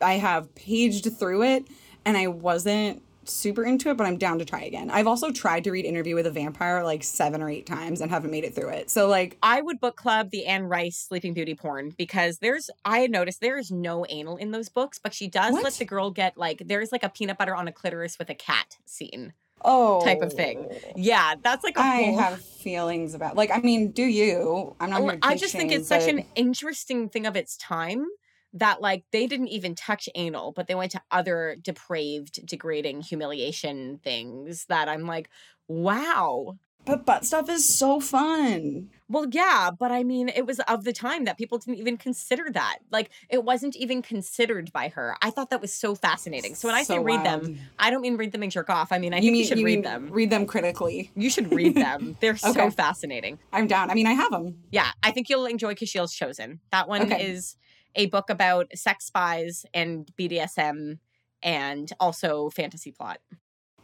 [0.00, 1.64] I have paged through it
[2.04, 4.90] and I wasn't super into it, but I'm down to try again.
[4.90, 8.10] I've also tried to read Interview with a Vampire like seven or eight times and
[8.10, 8.90] haven't made it through it.
[8.90, 13.00] So like I would book club the Anne Rice Sleeping Beauty porn because there's I
[13.00, 15.62] had noticed there is no anal in those books, but she does What?
[15.64, 18.34] let the girl get like there's like a peanut butter on a clitoris with a
[18.34, 19.34] cat scene.
[19.62, 20.66] oh type of thing.
[20.68, 20.76] Oh.
[20.96, 24.74] Yeah, that's like a I whole have feelings about like I mean, do you?
[24.80, 25.02] I'm not.
[25.02, 28.06] Oh, I just think it's such an interesting thing of its time
[28.52, 34.00] that like they didn't even touch anal, but they went to other depraved, degrading, humiliation
[34.02, 35.28] things that I'm like,
[35.68, 36.56] wow.
[36.86, 38.88] But butt stuff is so fun.
[39.08, 42.50] Well, yeah, but I mean, it was of the time that people didn't even consider
[42.52, 42.78] that.
[42.90, 45.14] Like, it wasn't even considered by her.
[45.20, 46.54] I thought that was so fascinating.
[46.54, 47.44] So when I say read wild.
[47.44, 48.92] them, I don't mean read them and jerk off.
[48.92, 50.08] I mean, I you think mean you should you read them.
[50.10, 51.10] Read them critically.
[51.14, 52.16] You should read them.
[52.20, 53.38] They're so fascinating.
[53.52, 53.90] I'm down.
[53.90, 54.56] I mean, I have them.
[54.70, 56.60] Yeah, I think you'll enjoy Kushiel's Chosen.
[56.72, 57.22] That one Okay.
[57.22, 57.56] is
[57.94, 60.98] a book about sex spies and BDSM
[61.42, 63.18] and also fantasy plot.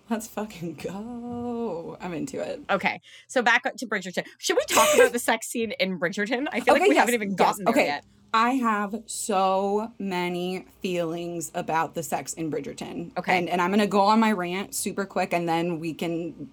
[0.09, 1.97] Let's fucking go.
[2.01, 2.61] I'm into it.
[2.71, 4.25] Okay, so back up to Bridgerton.
[4.39, 6.47] Should we talk about the sex scene in Bridgerton?
[6.53, 7.87] I feel like we yes, haven't even yes, gotten there okay.
[7.87, 8.05] yet.
[8.33, 13.17] I have so many feelings about the sex in Bridgerton.
[13.19, 13.39] Okay.
[13.39, 16.51] And and I'm gonna go on my rant super quick and then we can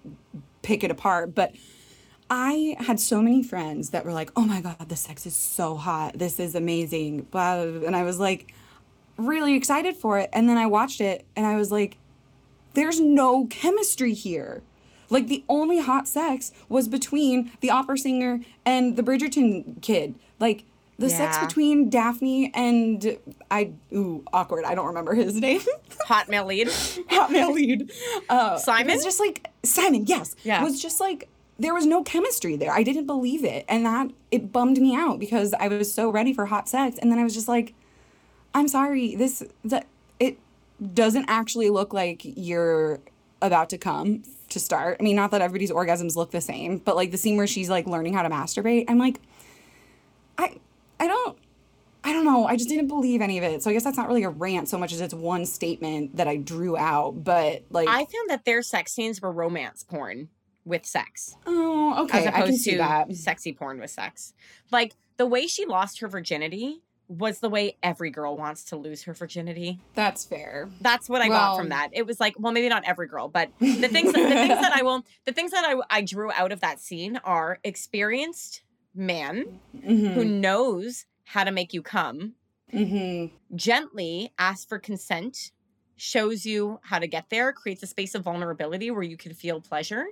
[0.62, 1.34] pick it apart.
[1.34, 1.54] But
[2.30, 5.76] I had so many friends that were like, oh my God, the sex is so
[5.76, 6.18] hot.
[6.18, 7.22] This is amazing.
[7.22, 7.86] Blah, blah, blah.
[7.86, 8.52] And I was like
[9.16, 10.30] really excited for it.
[10.32, 11.98] And then I watched it and I was like,
[12.74, 14.62] there's no chemistry here.
[15.10, 20.14] Like the only hot sex was between the opera singer and the Bridgerton kid.
[20.40, 20.64] Like
[20.98, 23.18] the sex between Daphne and
[23.50, 24.64] I ooh awkward.
[24.64, 25.60] I don't remember his name.
[26.06, 26.68] Hot male lead.
[27.10, 27.90] Hot male lead.
[28.28, 28.90] Uh, Simon?
[28.90, 30.06] It was just like Simon.
[30.06, 30.34] Yes.
[30.42, 30.62] Yeah.
[30.62, 31.28] It was just like
[31.58, 32.72] there was no chemistry there.
[32.72, 36.32] I didn't believe it, and that it bummed me out because I was so ready
[36.32, 37.74] for hot sex, and then I was just like,
[38.54, 39.14] I'm sorry.
[39.14, 39.86] This that
[40.18, 40.38] it
[40.94, 43.00] doesn't actually look like you're
[43.40, 44.96] about to come to start.
[44.98, 47.70] I mean, not that everybody's orgasms look the same, but like the scene where she's
[47.70, 49.20] like learning how to masturbate, I'm like,
[50.38, 50.56] I
[50.98, 51.38] I don't
[52.02, 52.46] I don't know.
[52.46, 53.62] I just didn't believe any of it.
[53.62, 56.28] So I guess that's not really a rant so much as it's one statement that
[56.28, 57.24] I drew out.
[57.24, 60.28] But like, I found that their sex scenes were romance porn
[60.64, 61.36] with sex.
[61.46, 63.14] oh, okay, as I opposed can see to that.
[63.16, 64.32] sexy porn with sex.
[64.70, 69.02] Like the way she lost her virginity was the way every girl wants to lose
[69.02, 69.78] her virginity.
[69.94, 70.70] That's fair.
[70.80, 71.90] That's what I got from that.
[71.92, 74.82] It was like, well, maybe not every girl, but the things the things that I
[74.82, 78.62] will the things that I I drew out of that scene are experienced
[78.94, 80.12] man Mm-hmm.
[80.14, 82.34] who knows how to make you come,
[82.72, 83.34] Mm-hmm.
[83.54, 85.52] gently asks for consent,
[85.96, 89.60] shows you how to get there, creates a space of vulnerability where you can feel
[89.60, 90.06] pleasure.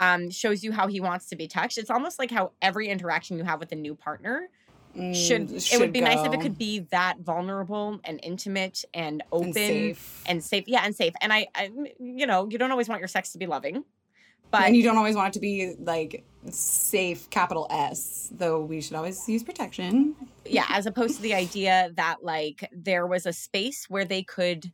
[0.00, 1.78] Um, shows you how he wants to be touched.
[1.78, 4.48] It's almost like how every interaction you have with a new partner
[5.12, 9.46] should, it would be nice if it could be that vulnerable and intimate and open
[9.48, 10.22] and safe.
[10.26, 13.08] and safe yeah and safe and I, I you know you don't always want your
[13.08, 13.84] sex to be loving
[14.52, 18.30] but and you don't always want it to be like safe, capital S.
[18.30, 20.14] Though we should always use protection.
[20.44, 24.70] yeah as opposed to the idea that like there was a space where they could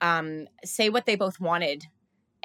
[0.00, 1.86] um say what they both wanted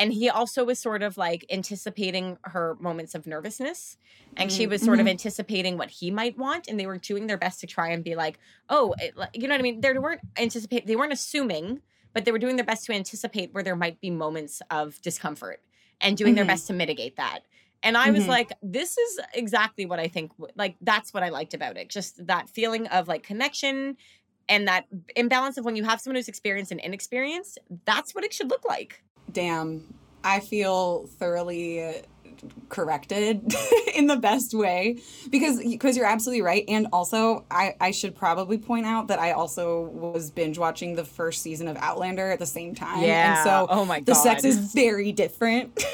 [0.04, 3.98] and he also was sort of like anticipating her moments of nervousness
[4.36, 5.12] and she Mm, was sort of mhm.
[5.12, 8.16] anticipating what he might want and they were doing their best to try and be
[8.16, 8.38] like
[8.70, 11.82] oh it, like- you know what i mean they weren't anticipate they weren't assuming
[12.14, 15.62] but they were doing their best to anticipate where there might be moments of discomfort
[16.02, 16.48] and doing their Mhm.
[16.54, 17.40] best to mitigate that
[17.82, 18.28] and i was Mhm.
[18.38, 22.26] like this is exactly what i think like that's what i liked about it just
[22.28, 23.96] that feeling of like connection
[24.50, 24.86] and that
[25.16, 28.66] imbalance of when you have someone who's experienced and inexperienced that's what it should look
[28.66, 29.02] like
[29.34, 29.94] Damn,
[30.24, 32.04] I feel thoroughly
[32.70, 33.54] corrected
[33.96, 38.58] in the best way because because you're absolutely right and also I I should probably
[38.58, 42.46] point out that I also was binge watching the first season of Outlander at the
[42.46, 45.84] same time yeah and so oh my god the sex is very different.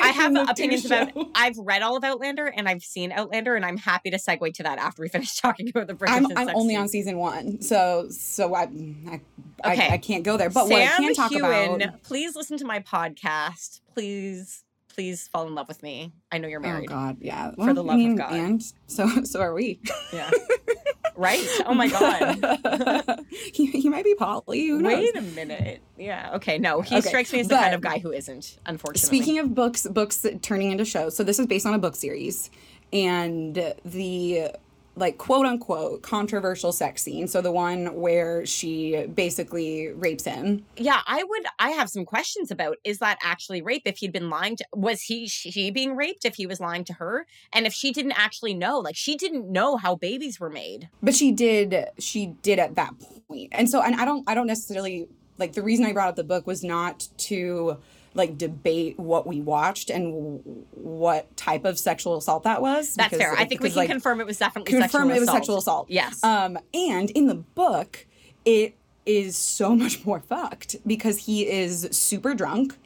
[0.00, 1.12] I have opinions about.
[1.12, 1.28] show.
[1.34, 4.62] I've read all of Outlander and I've seen Outlander, and I'm happy to segue to
[4.62, 6.32] that after we finish talking about the Bridgerton.
[6.36, 6.80] I'm, I'm only scene.
[6.80, 9.20] on season one, so so I I,
[9.64, 9.88] Okay.
[9.88, 10.50] I, I can't go there.
[10.50, 12.02] But Sam what I can talk Heughan, about.
[12.02, 13.80] please listen to my podcast.
[13.92, 14.64] Please,
[14.98, 16.12] please fall in love with me.
[16.32, 16.90] I know you're oh, married.
[16.90, 16.94] Oh.
[16.94, 17.52] God, yeah.
[17.52, 18.32] For the I love of God.
[18.32, 19.78] And so so are we.
[20.12, 20.28] Yeah.
[21.16, 21.46] right?
[21.66, 23.24] Oh my god.
[23.52, 24.72] he, he might be poly.
[24.72, 25.82] Wait a minute.
[25.96, 26.32] Yeah.
[26.34, 26.58] Okay.
[26.58, 28.58] No, he Okay, strikes me as the kind of guy who isn't.
[28.66, 29.06] Unfortunately.
[29.06, 31.14] Speaking of books, books turning into shows.
[31.14, 32.50] So this is based on a book series,
[32.92, 34.50] and the
[34.98, 37.28] like quote unquote controversial sex scene.
[37.28, 40.64] So the one where she basically rapes him.
[40.76, 41.44] yeah, I would.
[41.58, 43.82] I have some questions about is that actually rape?
[43.84, 46.24] If he'd been lying to, was he she being raped?
[46.24, 49.50] If he was lying to her, and if she didn't actually know, like she didn't
[49.50, 50.88] know how babies were made.
[51.02, 51.88] But she did.
[51.98, 52.94] She did at that
[53.28, 53.50] point.
[53.52, 54.28] And so, and I don't.
[54.28, 55.08] I don't necessarily
[55.38, 57.78] like the reason I brought up the book was not to
[58.18, 60.40] like debate what we watched and w-
[60.72, 62.94] what type of sexual assault that was.
[62.94, 63.32] That's because- fair.
[63.38, 65.88] I think we can like, confirm it was definitely confirm it was sexual assault.
[65.88, 66.22] Yes.
[66.22, 68.06] Um, and in the book,
[68.44, 68.76] it
[69.06, 72.76] is so much more fucked because he is super drunk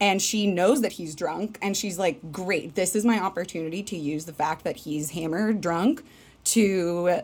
[0.00, 3.96] and she knows that he's drunk and she's like, great, this is my opportunity to
[3.96, 6.02] use the fact that he's hammered drunk
[6.42, 7.20] to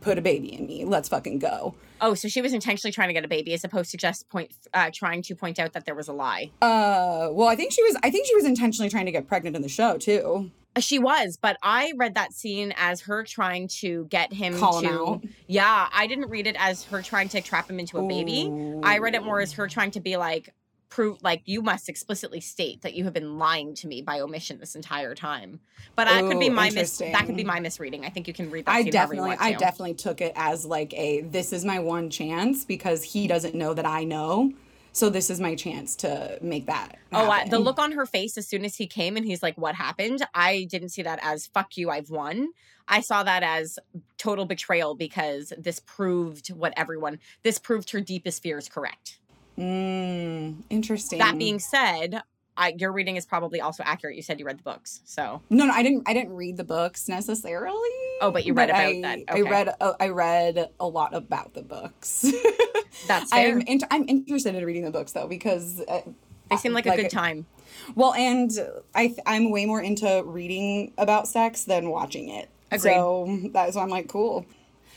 [0.00, 0.84] put a baby in me.
[0.84, 1.74] Let's fucking go.
[2.02, 4.52] Oh, so she was intentionally trying to get a baby as opposed to just point,
[4.74, 6.50] uh, trying to point out that there was a lie.
[6.60, 7.96] Uh, well, I think she was.
[8.02, 10.50] I think she was intentionally trying to get pregnant in the show too.
[10.76, 14.78] Uh, She was, but I read that scene as her trying to get him Call
[14.80, 15.04] him to.
[15.04, 15.24] out.
[15.46, 18.50] Yeah, I didn't read it as her trying to trap him into a baby.
[18.82, 20.52] I read it more as her trying to be like,
[20.92, 24.58] prove like you must explicitly state that you have been lying to me by omission
[24.58, 25.58] this entire time.
[25.96, 28.04] But that could be my mis- that could be my misreading.
[28.04, 28.72] I think you can read that.
[28.72, 31.78] I scene however you definitely, I definitely took it as like a this is my
[31.78, 34.52] one chance because he doesn't know that I know,
[34.92, 36.98] so this is my chance to make that.
[37.10, 39.56] Oh, I, the look on her face as soon as he came and he's like,
[39.56, 42.48] "What happened?" I didn't see that as "fuck you, I've won."
[42.86, 43.78] I saw that as
[44.18, 47.18] total betrayal because this proved what everyone.
[47.42, 49.20] This proved her deepest fears correct.
[49.58, 51.18] Mm, interesting.
[51.18, 52.22] That being said,
[52.56, 54.16] I, your reading is probably also accurate.
[54.16, 56.02] You said you read the books, so no, no, I didn't.
[56.06, 57.78] I didn't read the books necessarily.
[58.20, 59.18] Oh, but you read about I, that.
[59.28, 59.74] I read.
[59.80, 62.26] Uh, I read a lot about the books.
[63.06, 63.52] that's fair.
[63.52, 63.60] I'm.
[63.62, 66.02] Int- I'm interested in reading the books though because uh,
[66.50, 67.46] they seem like, a good time.
[67.94, 68.50] Well, and
[68.94, 72.50] I th- I'm way more into reading about sex than watching it.
[72.70, 72.92] Agreed.
[72.92, 74.46] So that's why I'm like cool.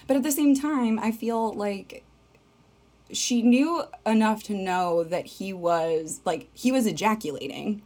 [0.08, 2.05] But at the same time, I feel like
[3.12, 7.82] she knew enough to know that he was like he was ejaculating,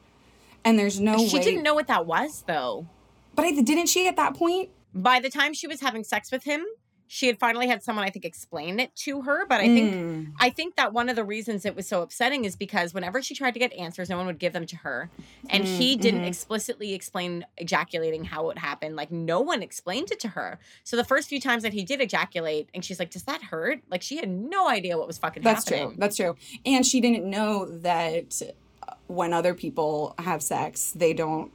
[0.63, 1.43] and there's no she way.
[1.43, 2.87] didn't know what that was though.
[3.35, 4.69] But I, didn't she at that point?
[4.93, 6.65] By the time she was having sex with him,
[7.11, 9.45] she had finally had someone I think explain it to her.
[9.47, 10.33] But I think Mm.
[10.39, 13.33] I think that one of the reasons it was so upsetting is because whenever she
[13.33, 15.09] tried to get answers, no one would give them to her.
[15.49, 18.95] And he didn't explicitly explain ejaculating how it happened.
[18.95, 20.59] Like no one explained it to her.
[20.83, 23.81] So the first few times that he did ejaculate, and she's like, Does that hurt?
[23.89, 25.89] Like she had no idea what was fucking That's happening.
[25.89, 25.97] true.
[25.97, 26.35] That's true.
[26.65, 28.39] And she didn't know that
[28.87, 31.51] uh, when other people have sex, they don't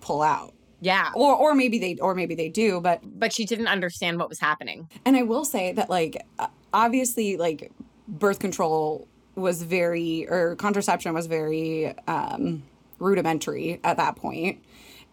[0.00, 0.52] pull out.
[0.80, 1.10] Yeah.
[1.14, 4.40] Or or maybe they or maybe they do, but But she didn't understand what was
[4.40, 4.88] happening.
[5.04, 6.24] And I will say that, like,
[6.72, 7.72] obviously, like,
[8.08, 12.62] birth control was very, or contraception was very um,
[12.98, 14.62] rudimentary at that point.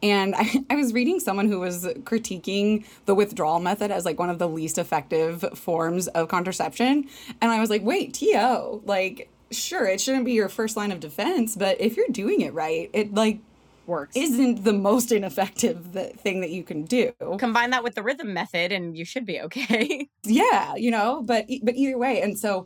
[0.01, 4.29] And I, I was reading someone who was critiquing the withdrawal method as like one
[4.29, 7.07] of the least effective forms of contraception.
[7.41, 10.99] And I was like, wait, TO, like, sure, it shouldn't be your first line of
[10.99, 13.39] defense, but if you're doing it right, it like
[13.85, 14.15] Works.
[14.15, 17.11] isn't the most ineffective thing that you can do.
[17.37, 20.07] Combine that with the rhythm method, and you should be okay.
[20.25, 22.65] yeah you know but but either way and so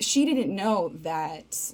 [0.00, 1.72] she didn't know that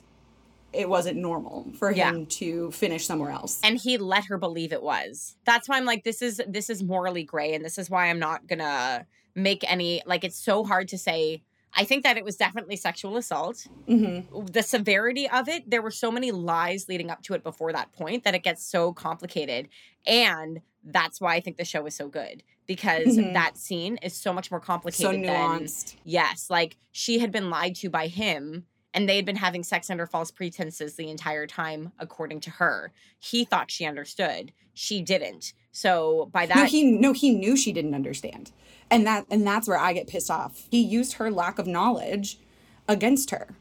[0.72, 2.11] it wasn't normal for Yeah.
[2.11, 5.85] him to finish somewhere else and he let her believe it was that's why i'm
[5.85, 9.64] like this is this is morally gray and this is why i'm not gonna make
[9.70, 11.42] any like it's so hard to say
[11.76, 13.66] i think that it was definitely sexual assault.
[13.88, 17.72] Hmm the severity of it there were so many lies leading up to it before
[17.72, 19.68] that point that it gets so complicated.
[20.06, 23.33] And that's why i think the show is so good because Mhm.
[23.35, 25.96] that scene is so much more so complicated than nuanced.
[26.04, 29.90] Yes, like she had been lied to by him and they had been having sex
[29.90, 32.93] under false pretenses the entire time according to her.
[33.18, 34.53] He thought she understood.
[34.74, 35.53] She didn't.
[35.72, 38.51] So by that no he no he knew she didn't understand
[38.91, 42.41] and that and that's where i get pissed off he used her lack of knowledge
[42.88, 43.55] against her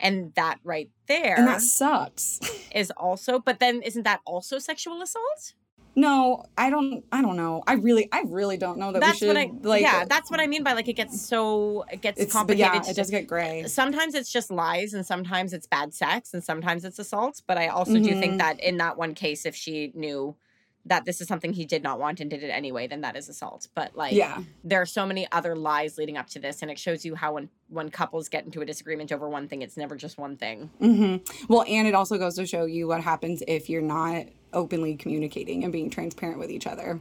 [0.00, 2.40] and that right there and that sucks
[2.74, 5.52] is also but then isn't that also sexual assault?
[5.94, 7.04] No, I don't.
[7.12, 7.62] I don't know.
[7.66, 9.36] I really, I really don't know that that's we should.
[9.36, 10.04] what I like, yeah.
[10.06, 12.72] That's what I mean by like it gets so it gets it's complicated.
[12.74, 13.64] yeah, it does get gray.
[13.66, 17.68] sometimes it's just lies and sometimes it's bad sex and sometimes it's assaults but i
[17.68, 18.38] also do think Mhm.
[18.38, 20.34] that in that one case if she knew
[20.86, 23.28] that this is something he did not want and did it anyway then that is
[23.28, 26.70] assault but like Yeah, there are so many other lies leading up to this and
[26.70, 29.76] it shows you how when when couples get into a disagreement over one thing it's
[29.76, 31.16] never just one thing hmm
[31.48, 35.64] Well, and it also goes to show you what happens if you're not openly communicating
[35.64, 37.00] and being transparent with each other,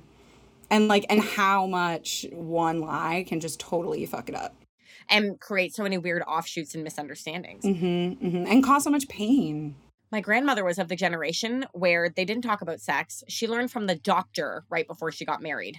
[0.70, 4.56] and like, and how much one lie can just totally fuck it up.
[5.10, 9.76] and create so many weird offshoots and misunderstandings hmm hmm And cause so much pain.
[10.12, 13.88] my grandmother was of the generation where they didn't talk about sex she learned from
[13.88, 15.78] the doctor right before she got married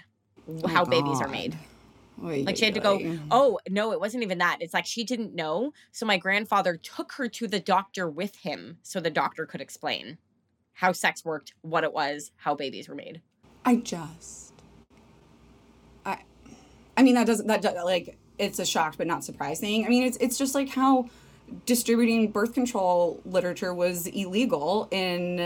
[0.64, 1.56] Oh how babies are made
[2.24, 3.00] Oy, Like she had to go,
[3.30, 4.58] oh, no, it wasn't even that.
[4.60, 5.72] It's like she didn't know.
[5.90, 10.18] So my grandfather took her to the doctor with him so the doctor could explain
[10.74, 13.20] how sex worked, what it was, how babies were made.
[13.64, 14.52] I just,
[16.04, 16.18] I,
[16.96, 19.86] I mean that doesn't that like it's a shock but not surprising.
[19.86, 21.08] I mean it's it's just like how
[21.66, 25.36] distributing birth control literature was illegal in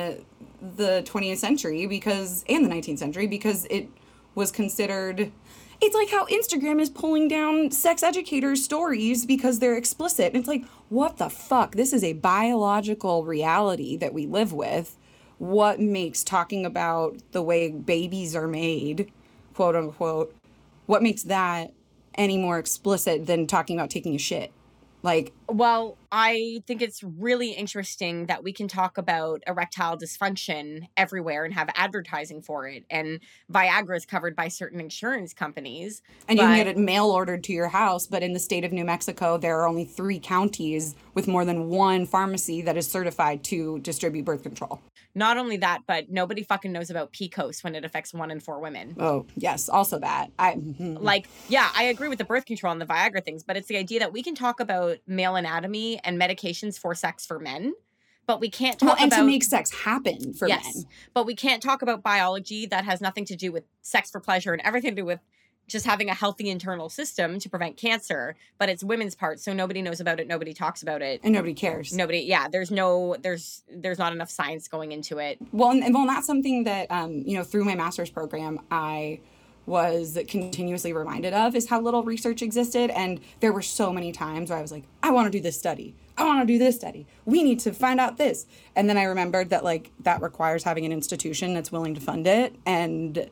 [0.76, 3.88] the 20th century because and the 19th century because it
[4.34, 5.32] was considered.
[5.78, 10.28] It's like how Instagram is pulling down sex educators' stories because they're explicit.
[10.28, 11.74] And it's like, what the fuck?
[11.74, 14.96] This is a biological reality that we live with.
[15.38, 19.12] What makes talking about the way babies are made,
[19.54, 20.34] quote unquote,
[20.86, 21.72] what makes that
[22.14, 24.52] any more explicit than talking about taking a shit?
[25.02, 31.44] Like, Well, I think it's really interesting that we can talk about erectile dysfunction everywhere
[31.44, 32.84] and have advertising for it.
[32.90, 33.20] And
[33.52, 36.02] Viagra is covered by certain insurance companies.
[36.26, 38.72] and you can get it mail ordered to your house, but in the state of
[38.72, 43.44] New Mexico, there are only three counties with more than one pharmacy that is certified
[43.44, 44.80] to distribute birth control.
[45.16, 48.60] Not only that, but nobody fucking knows about PCOS when it affects one in four
[48.60, 48.94] women.
[49.00, 50.30] Oh, yes, also that.
[50.38, 51.00] I mhm.
[51.00, 53.76] like yeah i agree with the birth control and the viagra things but it's the
[53.76, 57.74] idea that we can talk about male anatomy and medications for sex for men
[58.26, 60.84] but we can't talk well, and about to make sex happen for yes men.
[61.14, 64.52] but we can't talk about biology that has nothing to do with sex for pleasure
[64.52, 65.20] and everything to do with
[65.68, 69.82] just having a healthy internal system to prevent cancer but it's women's part so nobody
[69.82, 71.92] knows about it nobody talks about it And nobody cares.
[71.92, 75.94] nobody yeah there's no there's there's not enough science going into it Well, and, and
[75.94, 79.20] well, that's something that um, you know through my master's program I
[79.66, 84.48] was continuously reminded of is how little research existed, and there were so many times
[84.48, 85.96] where I was like, I want to do this study.
[86.16, 87.04] I want to do this study.
[87.24, 88.46] We need to find out this.
[88.76, 92.28] And then I remembered that like that requires having an institution that's willing to fund
[92.28, 93.28] it and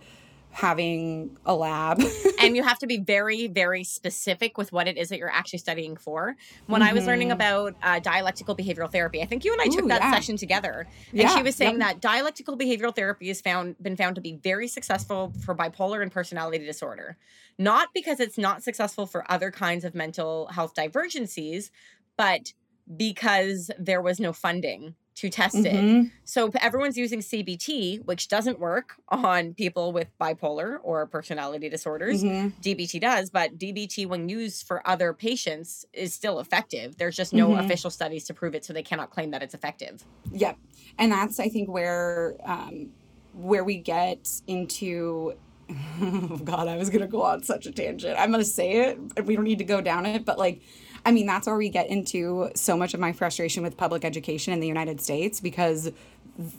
[0.54, 2.00] having a lab.
[2.40, 5.58] and you have to be very very specific with what it is that you're actually
[5.58, 6.36] studying for
[6.68, 7.32] when i was learning Mhm.
[7.34, 10.12] about uh, dialectical behavioral therapy i think you and i took Ooh, that yeah.
[10.12, 11.88] session together and Yeah, she was saying yep.
[11.88, 16.12] that dialectical behavioral therapy has found been found to be very successful for bipolar and
[16.12, 17.16] personality disorder
[17.58, 21.70] not because it's not successful for other kinds of mental health divergencies
[22.16, 22.52] but
[22.96, 26.10] because there was no funding to test it Mhm.
[26.24, 32.24] so everyone's using CBT, which doesn't work on people with bipolar or personality disorders.
[32.24, 32.52] Mhm.
[32.60, 36.96] DBT does, but DBT, when used for other patients, is still effective.
[36.96, 37.64] There's just no Mhm.
[37.64, 40.04] official studies to prove it, so they cannot claim that it's effective.
[40.32, 40.58] Yep.
[40.98, 42.92] And that's I think where um
[43.32, 45.34] where we get into
[46.00, 48.18] oh God, I was gonna go on such a tangent.
[48.18, 50.60] I'm gonna say it, we don't need to go down it, but like
[51.04, 54.52] I mean, that's where we get into so much of my frustration with public education
[54.52, 55.92] in the United States because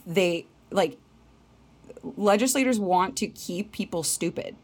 [0.05, 0.97] they like
[2.15, 4.55] legislators want to keep people stupid.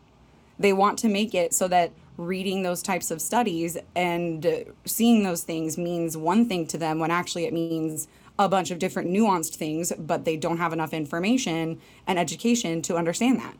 [0.59, 5.43] They want to make it so that reading those types of studies and seeing those
[5.43, 8.07] things means one thing to them when actually it means
[8.37, 12.95] a bunch of different nuanced things, but they don't have enough information and education to
[12.95, 13.55] understand that.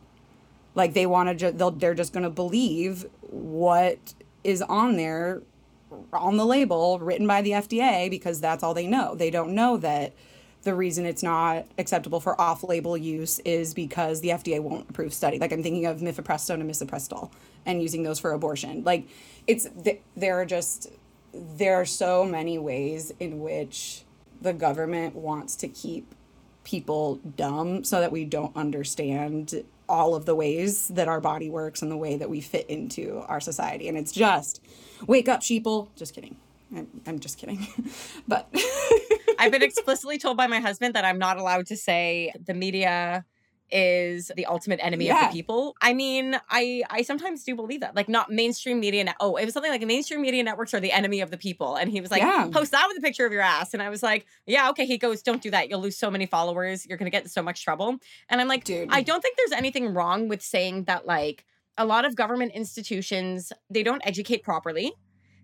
[0.74, 4.14] Like they want to, ju- they're just going to believe what
[4.44, 5.42] is on there
[6.12, 9.14] on the label written by the FDA because that's all they know.
[9.14, 10.12] They don't know that
[10.62, 15.38] the reason it's not acceptable for off-label use is because the FDA won't approve study.
[15.38, 17.32] Like I'm thinking of mifepristone and misoprostol
[17.66, 18.84] and using those for abortion.
[18.84, 19.08] Like
[19.46, 20.88] it's th- there are just
[21.34, 24.02] there are so many ways in which
[24.40, 26.14] the government wants to keep
[26.64, 31.82] people dumb so that we don't understand all of the ways that our body works
[31.82, 33.88] and the way that we fit into our society.
[33.88, 34.62] And it's just
[35.06, 35.88] wake up, sheeple.
[35.96, 36.36] Just kidding.
[36.74, 37.68] I'm, I'm just kidding.
[38.26, 38.48] but
[39.38, 43.26] I've been explicitly told by my husband that I'm not allowed to say the media
[43.72, 45.74] is the ultimate enemy of the people.
[45.80, 47.96] I mean, I I sometimes do believe that.
[47.96, 49.04] Like not mainstream media.
[49.04, 51.76] Net- oh, it was something like mainstream media networks are the enemy of the people.
[51.76, 52.48] And he was like, Yeah.
[52.52, 53.72] post that with a picture of your ass.
[53.72, 54.84] And I was like, yeah, okay.
[54.84, 55.70] He goes, don't do that.
[55.70, 56.86] You'll lose so many followers.
[56.86, 57.96] You're gonna get in so much trouble.
[58.28, 58.88] And I'm like, Dude.
[58.92, 61.44] I don't think there's anything wrong with saying that like
[61.78, 64.92] a lot of government institutions they don't educate properly.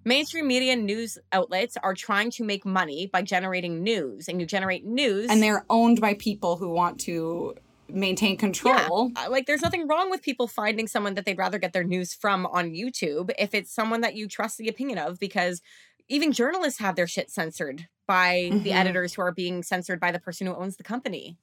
[0.05, 4.85] Mainstream media news outlets are trying to make money by generating news, and you generate
[4.85, 7.55] news, and they're owned by people who want to
[7.89, 9.11] maintain control.
[9.17, 12.15] Uh, like there's nothing wrong with people finding someone that they'd rather get their news
[12.15, 15.61] from on YouTube if it's someone that you trust the opinion of because
[16.09, 18.75] even journalists have their shit censored by the Mhm.
[18.75, 21.37] editors who are being censored by the person who owns the company.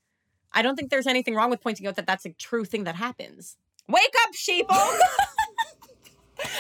[0.52, 2.96] I don't think there's anything wrong with pointing out that that's a true thing that
[2.96, 3.58] happens.
[3.88, 4.68] Wake up, sheeple!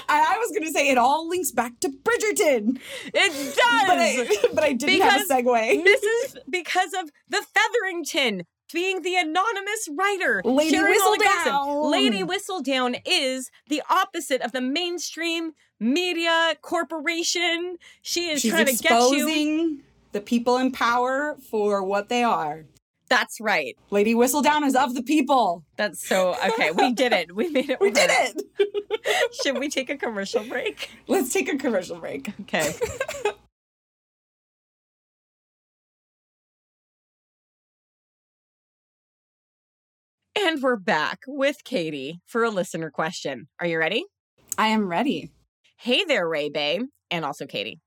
[0.07, 2.79] I, was going to say it all links back to Bridgerton,
[3.13, 3.55] it
[3.87, 4.37] but does.
[4.45, 5.83] I, but I didn't have a segue.
[5.83, 10.41] this is because of the Featherington being the anonymous writer.
[10.43, 11.53] Lady sharing all the gossip.
[11.53, 11.91] Whistledown.
[11.91, 17.77] Lady Whistledown is the opposite of the mainstream media corporation.
[18.01, 18.97] She is She's trying to get you.
[18.97, 19.79] exposing
[20.11, 22.65] the people in power for what they are.
[23.07, 23.77] That's right.
[23.91, 25.63] Lady Whistledown is of the people.
[25.77, 26.71] That's so okay.
[26.71, 27.35] We did it.
[27.35, 27.79] We made it.
[27.81, 28.41] We did it.
[29.43, 30.89] Should we take a commercial break?
[31.07, 32.31] Let's take a commercial break.
[32.41, 32.73] Okay.
[40.37, 43.47] And we're back with Katie for a listener question.
[43.59, 44.05] Are you ready?
[44.57, 45.31] I am ready.
[45.77, 47.79] Hey there, Ray Bay, and also Katie.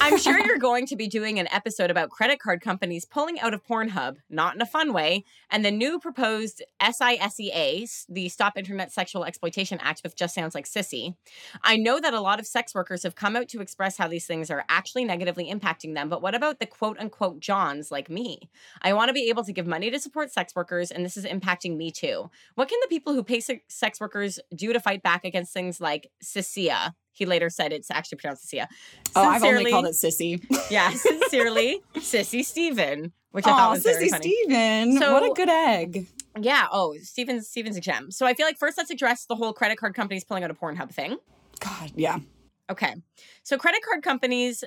[0.00, 3.54] I'm sure you're going to be doing an episode about credit card companies pulling out
[3.54, 8.92] of Pornhub, not in a fun way, and the new proposed SISEA, the Stop Internet
[8.92, 11.14] Sexual Exploitation Act, which just sounds like sissy.
[11.62, 14.26] I know that a lot of sex workers have come out to express how these
[14.26, 18.50] things are actually negatively impacting them, but what about the quote unquote Johns like me?
[18.82, 21.24] I want to be able to give money to support sex workers, and this is
[21.24, 22.30] impacting me too.
[22.54, 26.10] What can the people who pay sex workers do to fight back against things like
[26.22, 26.94] Sisia?
[27.20, 28.66] He later said it's actually pronounced Sisia.
[29.14, 30.42] Oh, I've only called it Sissy.
[30.70, 34.34] yeah, sincerely, Sissy Steven, which I thought was very Sissy funny.
[34.44, 34.98] Steven.
[34.98, 36.06] So- what a good egg.
[36.40, 36.66] Yeah.
[36.72, 38.10] Oh, Steven's Steven's a gem.
[38.10, 40.54] So I feel like first let's address the whole credit card companies pulling out a
[40.54, 41.18] Pornhub thing.
[41.58, 42.20] God, yeah.
[42.70, 42.94] Okay.
[43.42, 44.64] So credit card companies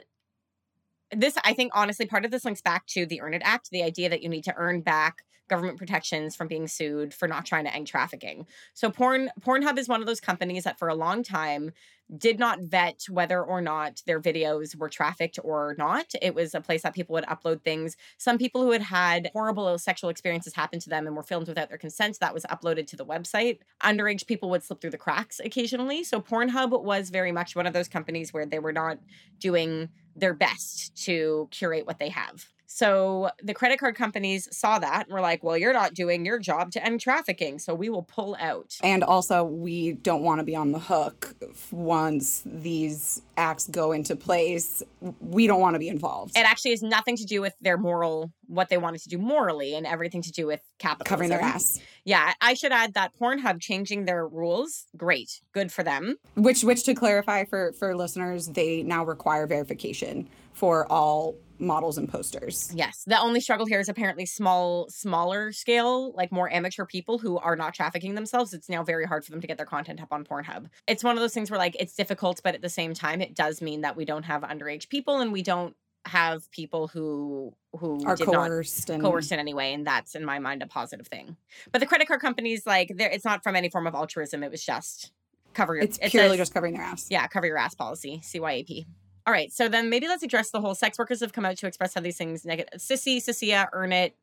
[1.10, 3.82] this I think honestly part of this links back to the Earn It Act, the
[3.82, 7.66] idea that you need to earn back government protections from being sued for not trying
[7.66, 8.48] to end trafficking.
[8.74, 11.72] So porn Pornhub is one of those companies that for a long time
[12.18, 16.14] did not vet whether or not their videos were trafficked or not.
[16.22, 17.96] It was a place that people would upload things.
[18.18, 21.70] Some people who had had horrible sexual experiences happen to them and were filmed without
[21.70, 23.60] their consent, that was uploaded to the website.
[23.82, 26.04] Underage people would slip through the cracks occasionally.
[26.04, 29.00] So Pornhub was very much one of those companies where they were not
[29.40, 32.50] doing their best to curate what they have.
[32.76, 36.40] So the credit card companies saw that and were like, well, you're not doing your
[36.40, 38.78] job to end trafficking, so we will pull out.
[38.82, 41.36] And also, we don't want to be on the hook
[41.70, 44.82] once these acts go into place.
[45.20, 46.36] We don't want to be involved.
[46.36, 49.76] It actually has nothing to do with their moral, what they wanted to do morally,
[49.76, 51.10] and everything to do with capitalism.
[51.10, 51.80] Covering their ass.
[52.06, 56.18] Yeah, I should add that Pornhub changing their rules, great, good for them.
[56.34, 62.08] Which, which to clarify for for listeners, they now require verification for all models and
[62.10, 62.72] posters.
[62.76, 67.38] Yes, the only struggle here is apparently small, smaller scale, like more amateur people who
[67.38, 68.54] are not trafficking themselves.
[68.54, 70.70] It's now very hard for them to get their content up on Pornhub.
[70.88, 73.36] It's one of those things where like it's difficult, but at the same time, it
[73.36, 78.06] does mean that we don't have underage people and we don't have people who who
[78.06, 80.68] Are did not coerced and coerced in any way and that's in my mind a
[80.68, 81.38] positive thing
[81.72, 84.52] but the credit card companies like there it's not from any form of altruism it
[84.52, 85.14] was just
[85.54, 87.08] cover your it's it purely says- just covering their ass.
[87.10, 88.86] yeah cover your ass policy cyap
[89.26, 91.68] all right so then maybe let's address the whole sex workers have come out to
[91.68, 94.16] express how these things negative sissy sissia earn it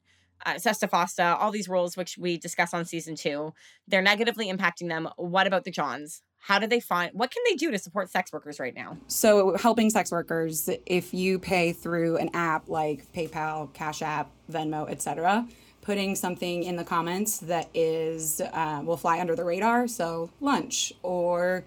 [0.47, 3.53] uh, Sesta Fosta, all these rules which we discuss on season two,
[3.87, 5.09] they're negatively impacting them.
[5.17, 6.23] What about the Johns?
[6.39, 7.13] How do they find?
[7.13, 8.97] What can they do to support sex workers right now?
[9.09, 14.89] So, helping sex workers, if you pay through an app like PayPal, Cash App, Venmo,
[14.89, 15.47] etc.,
[15.83, 19.87] putting something in the comments that is uh, will fly under the radar.
[19.87, 21.65] So, lunch or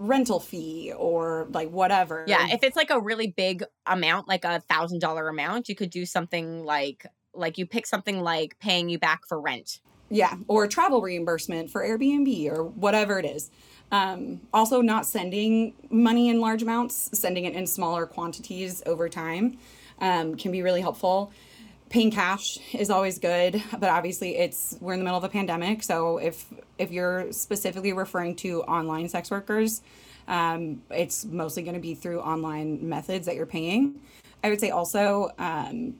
[0.00, 2.24] rental fee or like whatever.
[2.26, 5.90] Yeah, if it's like a really big amount, like a thousand dollar amount, you could
[5.90, 9.80] do something like like you pick something like paying you back for rent.
[10.08, 13.50] Yeah, or travel reimbursement for Airbnb or whatever it is.
[13.92, 19.58] Um, also, not sending money in large amounts, sending it in smaller quantities over time
[20.00, 21.32] um, can be really helpful.
[21.90, 25.82] Paying cash is always good, but obviously it's we're in the middle of a pandemic,
[25.82, 26.46] so if
[26.78, 29.82] if you're specifically referring to online sex workers,
[30.28, 34.00] um, it's mostly going to be through online methods that you're paying.
[34.44, 35.96] I would say also um,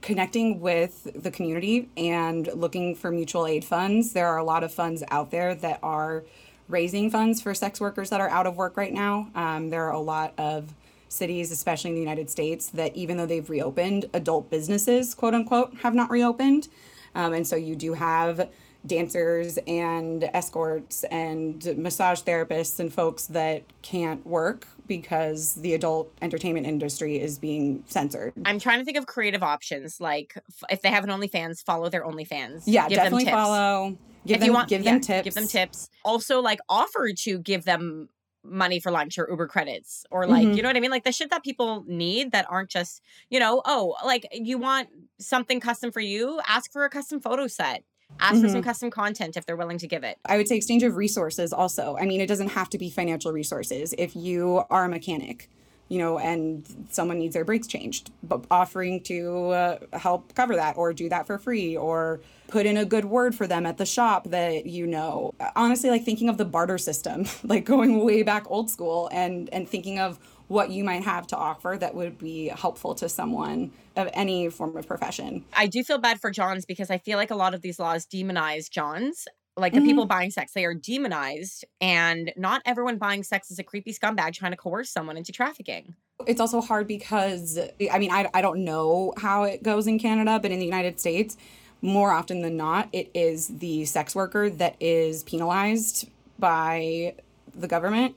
[0.00, 4.12] connecting with the community and looking for mutual aid funds.
[4.12, 6.22] There are a lot of funds out there that are
[6.68, 9.28] raising funds for sex workers that are out of work right now.
[9.34, 10.72] Um, there are a lot of
[11.14, 15.74] cities, especially in the United States, that even though they've reopened, adult businesses, quote unquote,
[15.78, 16.68] have not reopened.
[17.14, 18.48] Um, and so you do have
[18.86, 26.66] dancers and escorts and massage therapists and folks that can't work because the adult entertainment
[26.66, 28.34] industry is being censored.
[28.44, 30.00] I'm trying to think of creative options.
[30.00, 30.36] Like
[30.68, 32.64] if they have an OnlyFans, follow their OnlyFans.
[32.66, 33.96] Yeah, give definitely follow.
[34.26, 35.24] Give if them, you want, give yeah, them tips.
[35.24, 35.90] Give them tips.
[36.04, 38.08] Also, like offer to give them
[38.44, 40.56] money for lunch or Uber credits or like, mm-hmm.
[40.56, 40.90] you know what I mean?
[40.90, 44.88] Like the shit that people need that aren't just, you know, oh, like you want
[45.18, 47.84] something custom for you, ask for a custom photo set.
[48.20, 48.42] Ask mm-hmm.
[48.42, 48.68] for some mm-hmm.
[48.68, 50.18] custom content if they're willing to give it.
[50.26, 51.96] I would say exchange of resources also.
[51.98, 53.92] I mean, it doesn't have to be financial resources.
[53.98, 55.50] If you are a mechanic,
[55.88, 60.76] you know, and someone needs their brakes changed, but offering to uh, help cover that
[60.76, 63.86] or do that for free or put in a good word for them at the
[63.86, 65.34] shop that you know.
[65.56, 69.68] Honestly, like thinking of the barter system, like going way back old school and and
[69.68, 70.18] thinking of
[70.48, 74.76] what you might have to offer that would be helpful to someone of any form
[74.76, 75.44] of profession.
[75.54, 78.06] I do feel bad for Johns because I feel like a lot of these laws
[78.06, 79.26] demonize Johns
[79.56, 79.86] like the mm-hmm.
[79.86, 84.32] people buying sex they are demonized and not everyone buying sex is a creepy scumbag
[84.34, 85.94] trying to coerce someone into trafficking.
[86.26, 87.58] It's also hard because
[87.92, 91.00] i mean I, I don't know how it goes in canada but in the united
[91.00, 91.36] states
[91.82, 97.14] more often than not it is the sex worker that is penalized by
[97.54, 98.16] the government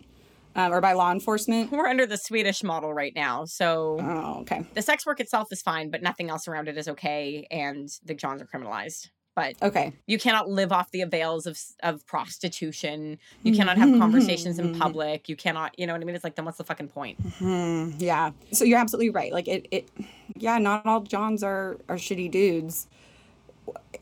[0.56, 1.72] um, or by law enforcement.
[1.72, 4.66] We're under the swedish model right now so oh, okay.
[4.74, 8.14] the sex work itself is fine but nothing else around it is okay and the
[8.14, 9.94] johns are criminalized but okay.
[10.08, 13.20] you cannot live off the avails of of prostitution.
[13.44, 15.30] You cannot have conversations in public.
[15.30, 16.16] You cannot you know what i mean?
[16.16, 17.24] It's like then what's the fucking point?
[17.24, 18.00] Mm-hmm.
[18.00, 18.32] yeah.
[18.52, 19.32] So you're absolutely right.
[19.32, 19.90] Like it, it
[20.36, 22.88] yeah not all johns are are shitty dudes.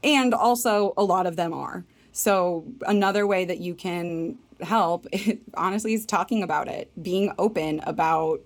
[0.05, 1.83] And also a lot of them are.
[2.13, 7.81] So another way that you can help it, honestly is talking about it being open
[7.83, 8.39] about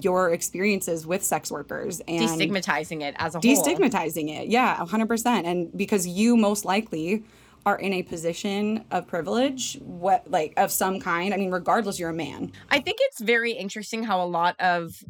[0.00, 3.42] your experiences with sex workers and destigmatizing it as a whole.
[3.42, 4.48] Destigmatizing it.
[4.48, 5.44] Yeah, 100%.
[5.44, 7.24] And because you most likely
[7.66, 11.34] are in a position of privilege, what like of some kind.
[11.34, 12.52] I mean, regardless you're a man.
[12.70, 15.04] I think it's very interesting how a lot of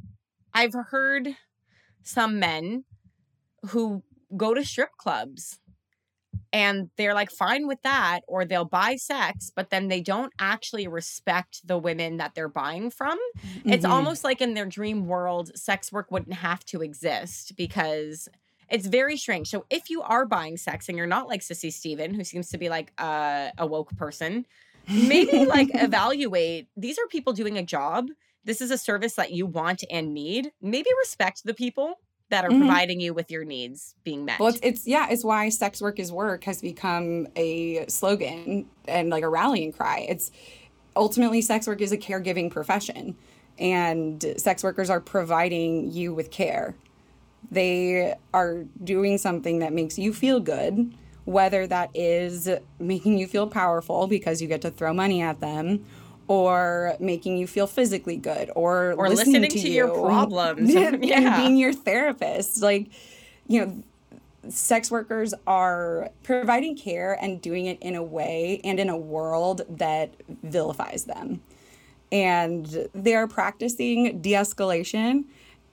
[0.52, 1.28] I've heard
[2.02, 2.84] some men
[3.68, 4.02] who
[4.36, 5.58] go to strip clubs
[6.52, 10.88] and they're like fine with that or they'll buy sex but then they don't actually
[10.88, 13.18] respect the women that they're buying from.
[13.38, 13.72] Mm-hmm.
[13.72, 18.28] it's almost like in their dream world sex work wouldn't have to exist because
[18.68, 19.48] it's very strange.
[19.48, 22.58] So if you are buying sex and you're not like sissy steven who seems to
[22.58, 24.46] be like a woke person
[24.88, 28.08] maybe like evaluate these are people doing a job.
[28.44, 30.50] This is a service that you want and need.
[30.62, 32.00] Maybe respect the people
[32.30, 32.60] that are mm-hmm.
[32.60, 34.40] providing you with your needs being met.
[34.40, 39.10] Well, it's, it's yeah, it's why sex work is work has become a slogan and
[39.10, 40.06] like a rallying cry.
[40.08, 40.30] It's
[40.96, 43.16] ultimately sex work is a caregiving profession
[43.58, 46.74] and sex workers are providing you with care.
[47.50, 53.46] They are doing something that makes you feel good, whether that is making you feel
[53.46, 55.84] powerful because you get to throw money at them
[56.30, 59.74] or making you feel physically good or, or listening, listening to, to you.
[59.74, 61.36] your problems and, yeah.
[61.36, 62.86] being your therapist like
[63.48, 63.82] you know
[64.48, 69.62] sex workers are providing care and doing it in a way and in a world
[69.68, 70.14] that
[70.44, 71.42] vilifies them
[72.12, 75.24] and they're practicing de-escalation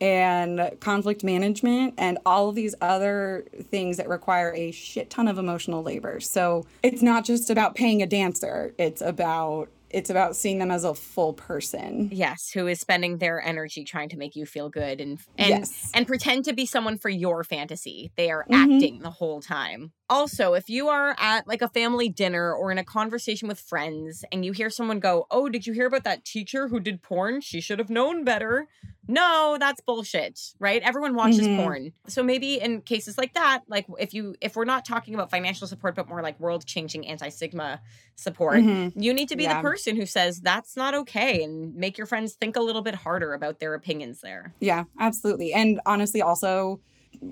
[0.01, 5.37] and conflict management and all of these other things that require a shit ton of
[5.37, 6.19] emotional labor.
[6.19, 10.83] So it's not just about paying a dancer, it's about it's about seeing them as
[10.83, 12.09] a full person.
[12.11, 15.91] Yes, who is spending their energy trying to make you feel good and and yes.
[15.93, 18.11] and pretend to be someone for your fantasy.
[18.15, 18.73] They are mm-hmm.
[18.73, 19.93] acting the whole time.
[20.09, 24.23] Also, if you are at like a family dinner or in a conversation with friends
[24.31, 27.41] and you hear someone go, "Oh, did you hear about that teacher who did porn?
[27.41, 28.67] She should have known better."
[29.07, 30.81] No, that's bullshit, right?
[30.81, 31.61] Everyone watches mm-hmm.
[31.61, 31.93] porn.
[32.07, 35.67] So maybe in cases like that, like if you if we're not talking about financial
[35.67, 37.81] support but more like world-changing anti-stigma
[38.15, 38.99] support, mm-hmm.
[38.99, 39.55] you need to be yeah.
[39.55, 42.95] the person who says that's not okay and make your friends think a little bit
[42.95, 44.53] harder about their opinions there.
[44.59, 45.53] Yeah, absolutely.
[45.53, 46.81] And honestly also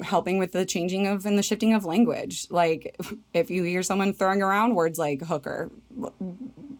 [0.01, 2.47] helping with the changing of and the shifting of language.
[2.49, 2.95] Like
[3.34, 5.71] if you hear someone throwing around words like hooker,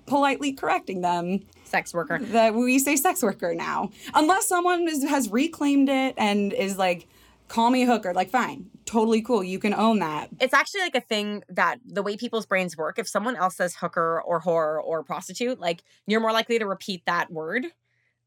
[0.06, 1.41] politely correcting them.
[1.66, 2.20] Sex worker.
[2.20, 3.91] That we say sex worker now.
[4.13, 7.07] Unless someone is, has reclaimed it and is like,
[7.47, 8.13] call me a hooker.
[8.13, 9.43] Like, fine, totally cool.
[9.43, 10.30] You can own that.
[10.39, 13.76] It's actually like a thing that the way people's brains work, if someone else says
[13.76, 17.68] hooker or whore or prostitute, like you're more likely to repeat that word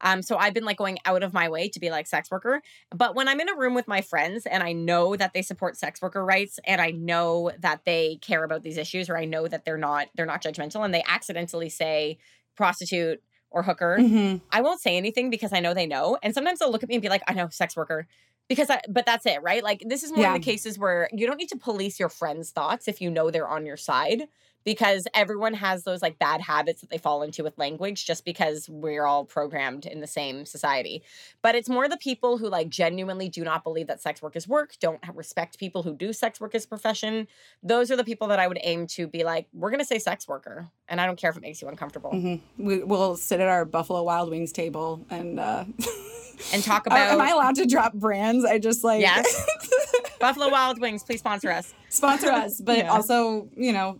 [0.01, 2.61] Um, so I've been like going out of my way to be like sex worker.
[2.91, 5.77] But when I'm in a room with my friends and I know that they support
[5.77, 9.47] sex worker rights and I know that they care about these issues or I know
[9.47, 12.17] that they're not they're not judgmental and they accidentally say
[12.55, 13.21] prostitute
[13.51, 14.37] or hooker, Mm-hmm.
[14.51, 16.17] I won't say anything because I know they know.
[16.21, 18.07] And sometimes they'll look at me and be like, I know, sex worker.
[18.47, 19.63] Because I, but that's it, right?
[19.63, 20.35] Like, this is one Yeah.
[20.35, 23.29] of the cases where you don't need to police your friends' thoughts if you know
[23.29, 24.23] they're on your side,
[24.65, 28.67] because everyone has those like bad habits that they fall into with language just because
[28.69, 31.01] we're all programmed in the same society.
[31.41, 34.47] But it's more the people who like genuinely do not believe that sex work is
[34.47, 37.27] work, don't respect people who do sex work as a profession.
[37.63, 39.99] Those are the people that I would aim to be like, we're going to say
[39.99, 40.67] sex worker.
[40.87, 42.11] And I don't care if it makes you uncomfortable.
[42.11, 42.65] Mm-hmm.
[42.65, 45.65] We, we'll sit at our Buffalo Wild Wings table and uh,
[46.53, 48.45] And talk Are- am I allowed to drop brands?
[48.45, 49.45] I just like Yes.
[50.19, 51.73] Buffalo Wild Wings, please sponsor us.
[51.89, 52.91] sponsor us, but Yeah.
[52.91, 53.99] also you know,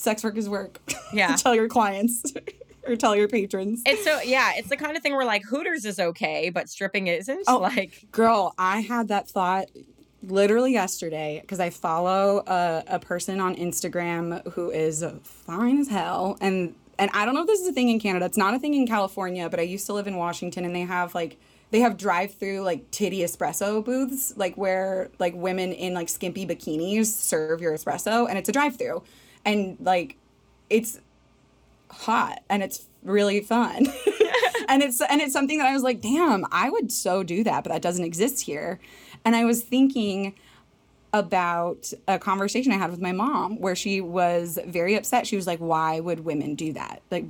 [0.00, 0.80] sex work is work.
[1.12, 1.36] Yeah.
[1.36, 2.32] tell your clients
[2.86, 3.82] or tell your patrons.
[3.86, 7.06] It's so yeah, it's the kind of thing where like Hooters is okay, but stripping
[7.06, 7.44] isn't.
[7.46, 7.58] Oh.
[7.58, 9.68] Like Girl, I had that thought
[10.22, 16.36] literally yesterday because I follow a, a person on Instagram who is fine as hell.
[16.40, 18.26] And and I don't know if this is a thing in Canada.
[18.26, 20.82] It's not a thing in California, but I used to live in Washington and they
[20.82, 21.38] have like
[21.70, 26.46] they have drive through like titty espresso booths, like where like women in like skimpy
[26.46, 29.02] bikinis serve your espresso and it's a drive through.
[29.44, 30.16] And like
[30.68, 31.00] it's
[31.90, 33.86] hot and it's really fun.
[34.68, 37.64] and it's and it's something that I was like, damn, I would so do that,
[37.64, 38.78] but that doesn't exist here.
[39.24, 40.34] And I was thinking
[41.12, 45.26] about a conversation I had with my mom where she was very upset.
[45.26, 47.02] She was like, why would women do that?
[47.10, 47.24] Like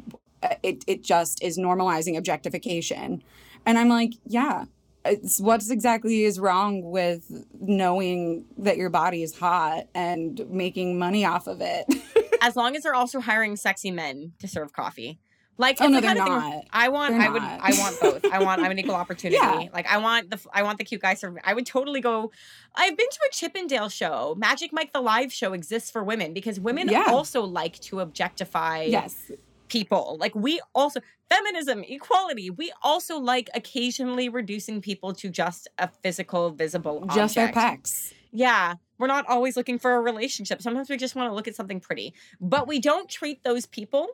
[0.62, 3.22] it it just is normalizing objectification.
[3.66, 4.64] And I'm like, yeah.
[5.04, 7.24] It's what's exactly is wrong with
[7.58, 11.86] knowing that your body is hot and making money off of it.
[12.42, 15.18] as long as they're also hiring sexy men to serve coffee.
[15.56, 16.64] Like Oh, no, the they're of thing not.
[16.72, 17.12] I want.
[17.12, 17.42] They're I would.
[17.42, 17.60] not.
[17.62, 18.24] I want both.
[18.32, 18.62] I want.
[18.62, 19.36] I'm an equal opportunity.
[19.42, 19.68] Yeah.
[19.74, 20.38] Like I want the.
[20.54, 21.42] I want the cute guy serving.
[21.44, 22.30] I would totally go.
[22.74, 24.34] I've been to a Chippendale show.
[24.38, 27.04] Magic Mike the live show exists for women because women Yeah.
[27.08, 29.30] also like to objectify yes.
[29.70, 30.18] People.
[30.20, 31.00] Like we also
[31.30, 32.50] feminism, equality.
[32.50, 37.14] We also like occasionally reducing people to just a physical, visible object.
[37.14, 38.12] Just their pecs.
[38.32, 40.60] Yeah, we're not always looking for a relationship.
[40.60, 44.08] Sometimes we just want to look at something pretty, but we don't treat those people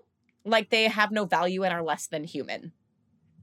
[0.45, 2.73] like they have no value and are less than human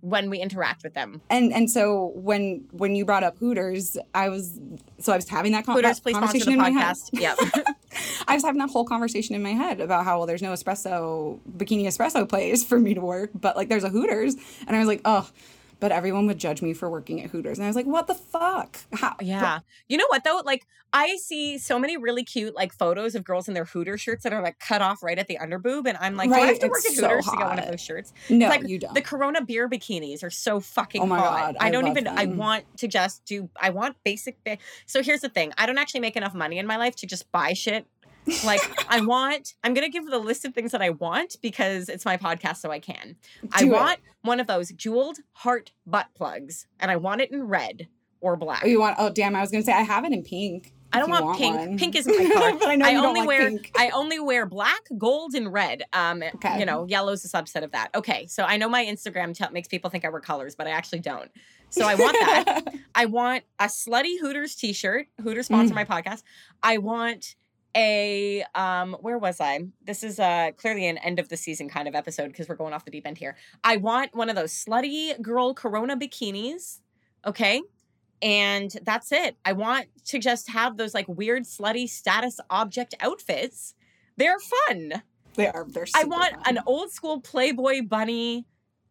[0.04, 1.22] when we interact with them.
[1.30, 4.60] And and so when when you brought up Hooters, I was
[5.00, 6.98] so I was having that, con- Hooters, that conversation the in my head.
[7.14, 7.38] Yep.
[8.28, 11.40] I was having that whole conversation in my head about how well there's no espresso
[11.58, 14.36] bikini espresso place for me to work, but like there's a Hooters,
[14.68, 15.30] and I was like, oh,
[15.84, 18.16] but everyone would judge me for working at Hooters, and I was like, what the
[18.16, 18.78] fuck?
[18.94, 19.18] How?
[19.20, 19.60] yeah.
[19.90, 20.42] You know what though?
[20.46, 24.24] Like I see so many really cute like photos of girls in their Hooter shirts
[24.24, 26.48] that are like cut off right at the underboob, and I'm like, do I have
[26.52, 28.14] Right, to work at it's so Hooters to get one of those shirts?
[28.30, 28.94] No, It's like you don't.
[28.94, 31.42] The Corona beer bikinis are so fucking Oh my hot.
[31.42, 32.08] God, I I don't even.
[32.08, 33.50] I want to just do.
[33.62, 34.42] I want basic.
[34.46, 35.52] Ba- so here's the thing.
[35.58, 37.86] I don't actually make enough money in my life to just buy shit.
[38.46, 39.54] Like I want.
[39.64, 42.72] I'm gonna give the list of things that I want because it's my podcast, so
[42.72, 43.16] I can.
[43.52, 43.70] I it.
[43.70, 47.88] want one of those jeweled heart butt plugs, and I want it in red
[48.22, 48.62] or black.
[48.64, 48.96] Oh, you want?
[49.00, 49.36] Oh, damn!
[49.36, 50.74] I was gonna say I have it in pink.
[50.96, 51.58] I don't you want, pink.
[51.58, 51.78] one.
[51.78, 52.54] Pink isn't my color.
[52.54, 53.72] but I know you don't only like wear pink.
[53.76, 55.82] I only wear black, gold, and red.
[55.92, 56.60] Um, Okay.
[56.60, 57.90] you know, yellow's is a subset of that.
[57.96, 60.70] Okay, so I know my Instagram t- makes people think I wear colors, but I
[60.70, 61.32] actually don't.
[61.72, 62.62] So I want that.
[62.96, 65.08] I want a slutty Hooters T-shirt.
[65.24, 65.78] Hooters sponsor Mm.
[65.78, 66.22] my podcast.
[66.62, 67.36] I want
[67.76, 68.96] a um.
[69.02, 69.66] Where was I?
[69.84, 72.74] This is uh clearly an end of the season kind of episode because we're going
[72.74, 73.36] off the deep end here.
[73.64, 76.80] I want one of those slutty girl Corona bikinis.
[77.26, 77.62] Okay.
[78.22, 79.36] And that's it.
[79.44, 83.74] I want to just have those like weird, slutty status object outfits.
[84.16, 85.04] They're fun.
[85.36, 85.66] they are.
[85.68, 85.88] They're.
[85.96, 86.58] I want fun.
[86.58, 88.46] an old school Playboy bunny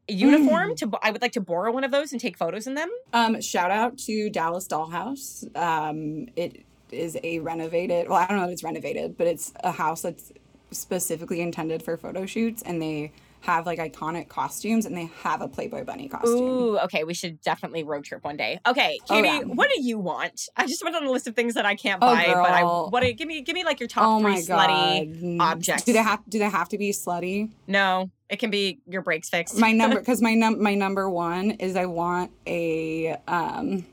[0.08, 0.76] uniform Mm.
[0.78, 0.98] to.
[1.02, 2.90] I would like to borrow one of those and take photos in them.
[3.14, 5.44] Um, shout out to Dallas Dollhouse.
[5.56, 8.08] Um, it is a renovated.
[8.08, 10.32] Well, I don't know if it's renovated, but it's a house that's
[10.70, 15.48] specifically intended for photo shoots, and they have like iconic costumes, and they have a
[15.48, 16.30] Playboy bunny costume.
[16.38, 17.02] Ooh, okay.
[17.02, 18.60] We should definitely road trip one day.
[18.66, 19.40] Okay, Oh, Katie, yeah.
[19.40, 20.48] what do you want?
[20.56, 22.62] I just went on a list of things that I can't Oh, buy, but I
[22.62, 23.02] what?
[23.16, 25.38] Give me, give me like your top Oh three slutty.
[25.38, 25.44] god!
[25.44, 25.82] objects.
[25.82, 26.20] Do they have?
[26.28, 27.50] Do they have to be slutty?
[27.66, 29.58] No, it can be your brakes fixed.
[29.58, 33.84] My number, because my num my number one is I want a um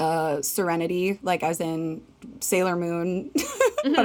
[0.00, 2.02] a Serenity, like as in
[2.40, 3.44] Sailor Moon, but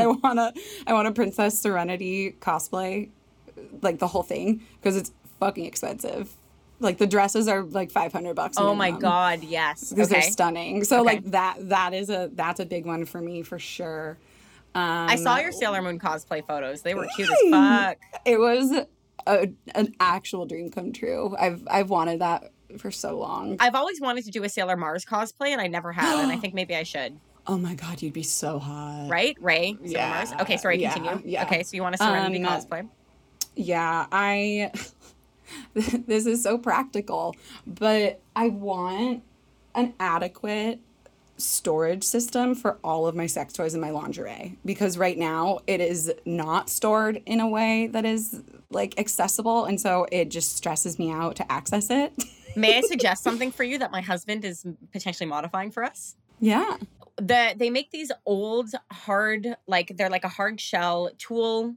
[0.01, 0.19] I Mm-hmm.
[0.21, 0.53] want a
[0.87, 3.09] I want a Princess Serenity cosplay,
[3.81, 6.29] like the whole thing, because it's fucking expensive.
[6.81, 8.57] Like the dresses are like five hundred bucks.
[8.57, 9.89] oh my god, yes.
[9.89, 10.21] because Okay.
[10.21, 10.83] they're stunning.
[10.83, 11.15] So Okay.
[11.15, 14.17] like that that is a that's a big one for me for sure.
[14.75, 16.81] Um, I saw your Sailor Moon cosplay photos.
[16.83, 17.97] They were cute as fuck.
[18.25, 18.71] It was
[19.27, 21.35] a, an actual dream come true.
[21.39, 23.57] I've I've wanted that for so long.
[23.59, 26.35] I've always wanted to do a Sailor Mars cosplay, and I never have, and I
[26.41, 27.19] think maybe I should.
[27.47, 29.07] Oh my god, you'd be so hot.
[29.09, 30.33] Right, Ray, Sailor Yeah, Mars.
[30.41, 31.21] Okay, sorry, yeah, continue.
[31.25, 31.43] yeah.
[31.45, 32.87] Okay, so you want a Serenity Um, cosplay?
[33.55, 34.71] Yeah, I.
[35.73, 39.23] this is so practical, but I want
[39.75, 40.79] an adequate
[41.37, 45.79] storage system for all of my sex toys and my lingerie because right now it
[45.79, 48.41] is not stored in a way that is
[48.71, 52.11] like accessible and so it just stresses me out to access it.
[52.55, 56.15] May I suggest something for you that my husband is potentially modifying for us?
[56.39, 56.77] yeah.
[57.17, 61.75] the they make these old hard like they're like a hard shell tool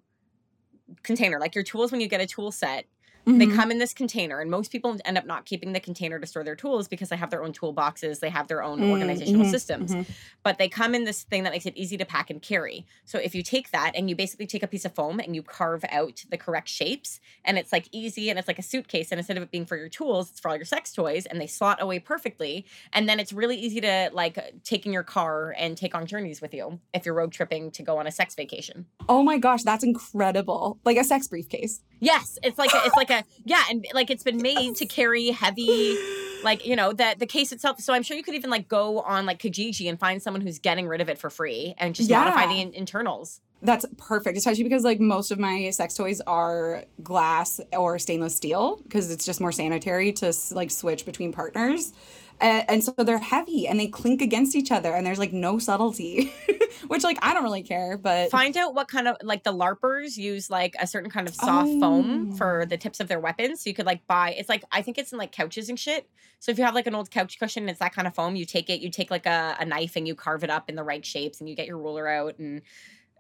[1.03, 2.87] container like your tools when you get a tool set
[3.25, 3.55] they Mhm.
[3.55, 6.43] come in this container and most people end up not keeping the container to store
[6.45, 9.51] their tools because they have their own toolboxes, they have their own Mm, organizational mhm,
[9.51, 10.07] systems mhm.
[10.43, 13.19] but they come in this thing that makes it easy to pack and carry so
[13.19, 15.85] if you take that and you basically take a piece of foam and you carve
[15.91, 19.37] out the correct shapes and it's like easy and it's like a suitcase and instead
[19.37, 21.81] of it being for your tools it's for all your sex toys and they slot
[21.81, 25.95] away perfectly and then it's really easy to like take in your car and take
[25.95, 29.23] on journeys with you if you're road tripping to go on a sex vacation Oh
[29.23, 30.79] my gosh, that's incredible.
[30.85, 31.81] Like a sex briefcase.
[32.01, 35.29] yes it's like a, it's like a yeah and like it's been made to carry
[35.29, 35.97] heavy
[36.45, 37.81] like you know that the case itself.
[37.81, 40.59] So i'm sure you could even like go on like kijiji and find someone who's
[40.59, 43.41] getting rid of it for free and just modify the in- internals.
[43.65, 48.81] That's perfect, especially because like most of my sex toys are glass or stainless steel
[48.83, 51.93] because it's just more sanitary to like switch between partners.
[52.41, 55.59] And, and so they're heavy and they clink against each other and there's like no
[55.59, 56.33] subtlety,
[56.89, 60.17] which like I don't really care, but find out what kind of like the larpers
[60.17, 62.65] use like a certain kind of soft foam for Oh.
[62.65, 65.13] the tips of their weapons so you could like buy it's like i think it's
[65.13, 66.09] in like couches and shit
[66.41, 68.35] so if you have like an old couch cushion and it's that kind of foam
[68.37, 70.75] you take it you take like a, a knife and you carve it up in
[70.77, 72.63] the right shapes and you get your ruler out and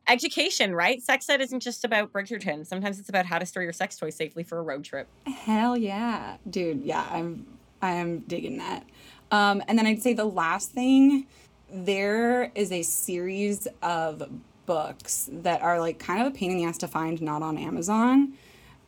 [0.08, 3.72] education right sex ed isn't just about bridgerton sometimes it's about how to store your
[3.72, 6.82] sex toys safely for a road trip hell yeah, dude.
[6.82, 7.46] Yeah, I'm
[7.80, 8.84] I am digging that.
[9.33, 11.26] Um, and then I'd say the last thing,
[11.72, 14.30] there is a series of
[14.66, 17.57] books that are like kind of a pain in the ass to find, not on
[17.57, 18.35] Amazon.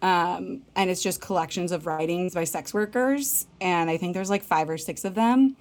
[0.03, 4.43] Um, and it's just collections of writings by sex workers, and I think there's like
[4.43, 5.57] five or six of them.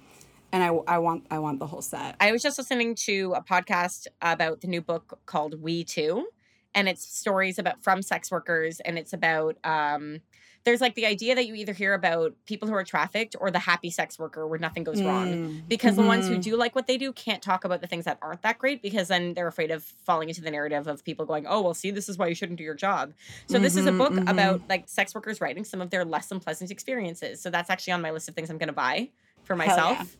[0.52, 2.16] And I, I want I want the whole set.
[2.20, 6.26] I was just listening to a podcast about the new book called We Too,
[6.74, 10.20] and it's stories about from sex workers, and it's about um,
[10.64, 13.58] there's like the idea that you either hear about people who are trafficked or the
[13.58, 15.26] happy sex worker where nothing goes wrong.
[15.32, 15.68] Mm.
[15.68, 16.42] Because the ones who Mhm.
[16.42, 19.08] do like what they do can't talk about the things that aren't that great because
[19.08, 22.08] then they're afraid of falling into the narrative of people going, oh, well, see, this
[22.08, 23.12] is why you shouldn't do your job.
[23.46, 24.30] So, this is a Mhm, book mhm.
[24.30, 27.42] about like sex workers writing some of their less than pleasant experiences.
[27.42, 29.10] So, that's actually on my list of things I'm going to buy
[29.44, 29.66] for yeah.
[29.66, 30.16] myself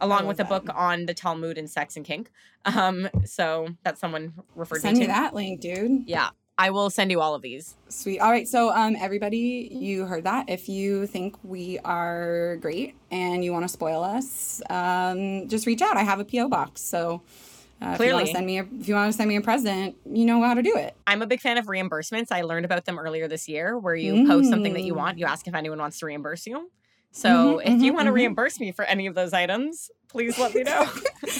[0.00, 0.48] along with a that.
[0.48, 2.30] book on the Talmud and sex and kink.
[2.64, 5.12] Um, so that's someone referred Send me me to.
[5.12, 6.08] that link, dude.
[6.08, 7.74] Yeah, I will send you all of these.
[7.88, 8.20] Sweet.
[8.20, 8.46] All right.
[8.46, 10.48] So, um, everybody, you heard that.
[10.48, 15.82] If you think we are great and you want to spoil us, um, just reach
[15.82, 15.96] out.
[15.96, 16.80] I have a PO box.
[16.80, 17.22] So,
[17.82, 18.14] uh, if you Clearly.
[18.14, 20.40] want to send me a, if you want to send me a present, you know
[20.42, 20.94] how to do it.
[21.08, 22.28] I'm a big fan of reimbursements.
[22.30, 24.98] I learned about them earlier this year, where you post something that you Mm.
[24.98, 26.70] want, you ask if anyone wants to reimburse you.
[27.16, 28.16] So Mhm, if you mhm, want to mhm.
[28.16, 30.84] reimburse me for any of those items, please let me know.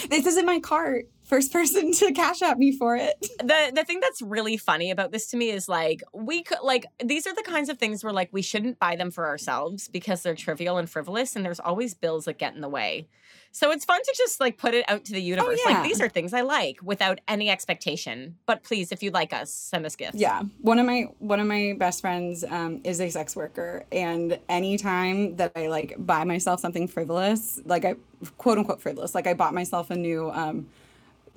[0.09, 1.05] this is in my cart.
[1.25, 3.15] First person to cash at me for it.
[3.39, 6.85] the the thing that's really funny about this to me is like we could like
[7.03, 10.21] these are the kinds of things where like we shouldn't buy them for ourselves because
[10.23, 13.07] they're trivial and frivolous and there's always bills that get in the way.
[13.55, 15.61] So it's fun to just like put it out to the universe.
[15.65, 15.75] yeah.
[15.75, 18.35] Like these are things I like without any expectation.
[18.45, 20.17] But please, if you'd like us, send us gifts.
[20.17, 24.37] Yeah, one of my one of my best friends um, is a sex worker, and
[24.49, 27.95] anytime that I like buy myself something frivolous, like I
[28.37, 30.67] quote unquote frivolous, like I bought myself a new um,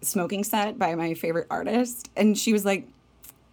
[0.00, 2.88] smoking set by my favorite artist, and she was like,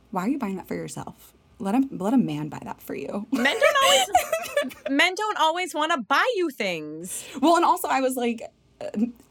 [0.10, 1.35] "Why are you buying that for yourself?
[1.60, 5.74] Let him let a man buy that for you." Men don't always men don't always
[5.74, 7.26] want to buy you things.
[7.42, 8.42] well, and also I was like.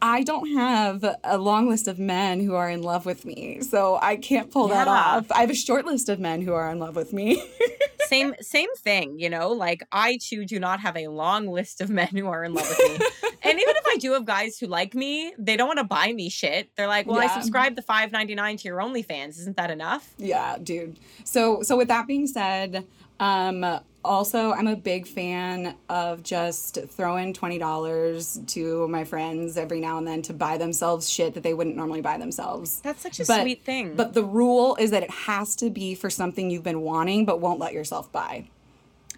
[0.01, 3.99] I don't have a long list of men who are in love with me, so
[4.01, 5.30] I can't pull that off.
[5.30, 7.42] I have a short list of men who are in love with me.
[8.07, 9.49] Same same thing, you know.
[9.53, 12.68] Like I too do not have a long list of men who are in love
[12.68, 13.07] with me.
[13.42, 16.12] and even if I do have guys who like me, they don't want to buy
[16.12, 16.68] me shit.
[16.76, 19.38] They're like, "Well, I subscribe the five ninety nine to your OnlyFans.
[19.40, 20.99] Isn't that enough?" Yeah, dude.
[21.24, 22.84] So so with that being said,
[23.20, 29.81] um also I'm a big fan of just throwing twenty dollars to my friends every
[29.81, 32.81] now and then to buy themselves shit that they wouldn't normally buy themselves.
[32.83, 33.95] That's such a But- sweet thing.
[33.97, 37.41] But the rule is that it has to be for something you've been wanting but
[37.41, 38.49] won't let yourself buy.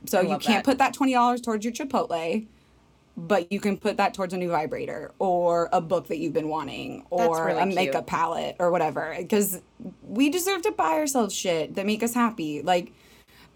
[0.06, 0.64] So you can't that.
[0.64, 2.46] put that twenty dollars towards your Chipotle,
[3.16, 6.48] but you can put that towards a new vibrator or a book that you've been
[6.48, 7.74] wanting or really a cute.
[7.74, 9.14] makeup palette or whatever.
[9.18, 9.60] Because
[10.06, 12.62] we deserve to buy ourselves shit that make us happy.
[12.62, 12.92] Like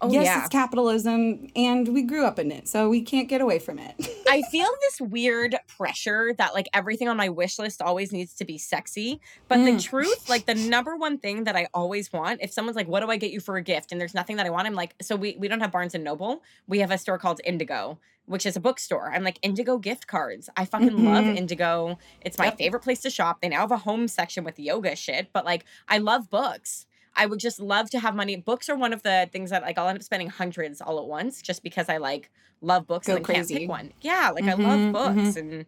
[0.03, 0.39] Oh, yes, yeah.
[0.39, 3.93] it's capitalism, and we grew up in it, so we can't get away from it.
[4.27, 8.45] I feel this weird pressure that like everything on my wish list always needs to
[8.45, 9.19] be sexy.
[9.47, 9.83] But the Mm.
[9.83, 13.11] truth, like the number one thing that I always want, if someone's like, "What do
[13.11, 15.15] I get you for a gift?" and there's nothing that I want, I'm like, "So
[15.15, 16.41] we we don't have Barnes and Noble.
[16.67, 19.11] We have a store called Indigo." Which is a bookstore.
[19.11, 20.47] I'm like Indigo gift cards.
[20.55, 21.35] I fucking love Mhm.
[21.37, 21.97] Indigo.
[22.21, 22.57] It's my Yep.
[22.59, 23.41] favorite place to shop.
[23.41, 26.85] They now have a home section with yoga shit, but like I love books.
[27.15, 28.35] I would just love to have money.
[28.37, 31.05] Books are one of the things that like I'll end up spending hundreds all at
[31.05, 32.29] once just because I like
[32.61, 33.59] love books Go and I can't crazy.
[33.59, 33.93] pick one.
[34.01, 35.65] Yeah, like I love Mhm, books and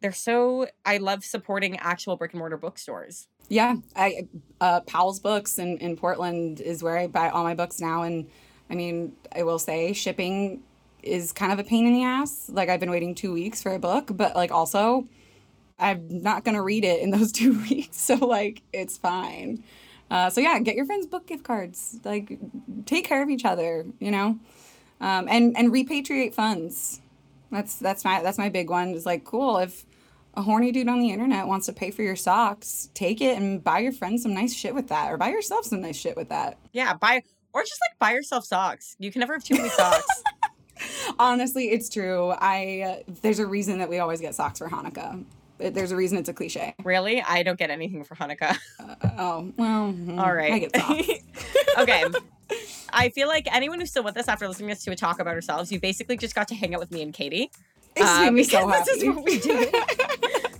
[0.00, 3.28] they're so I love supporting actual brick and mortar bookstores.
[3.48, 4.26] Yeah, I
[4.60, 8.28] uh, Powell's Books in, in Portland is where I buy all my books now, and
[8.70, 10.62] I mean, I will say shipping
[11.02, 12.48] is kind of a pain in the ass.
[12.48, 15.06] Like I've been waiting two weeks for a book, but like also,
[15.78, 19.64] I'm not gonna read it in those two weeks, so like it's fine.
[20.14, 21.98] Uh, so yeah, get your friends book gift cards.
[22.04, 22.38] Like,
[22.86, 24.38] take care of each other, you know,
[25.00, 27.00] um, and and repatriate funds.
[27.50, 28.90] That's that's my that's my big one.
[28.90, 29.84] Is like cool if
[30.34, 33.62] a horny dude on the internet wants to pay for your socks, take it and
[33.62, 36.28] buy your friends some nice shit with that, or buy yourself some nice shit with
[36.28, 36.58] that.
[36.72, 38.94] Yeah, buy or just like buy yourself socks.
[39.00, 40.22] You can never have too many socks.
[41.18, 42.28] Honestly, it's true.
[42.38, 45.24] I uh, there's a reason that we always get socks for Hanukkah.
[45.58, 46.74] There's a reason it's a cliche.
[46.82, 47.22] really?
[47.22, 48.58] I don't get anything for Hanukkah.
[49.18, 50.52] Oh well, mm, All right.
[50.52, 51.08] I get socks.
[51.78, 52.04] okay.
[52.92, 55.20] I feel like anyone who's still with us after listening to us to a talk
[55.20, 57.50] about ourselves, you basically just got to hang out with me and Katie.
[57.96, 58.84] It's Uh, made me so happy.
[58.86, 59.70] this is what we do.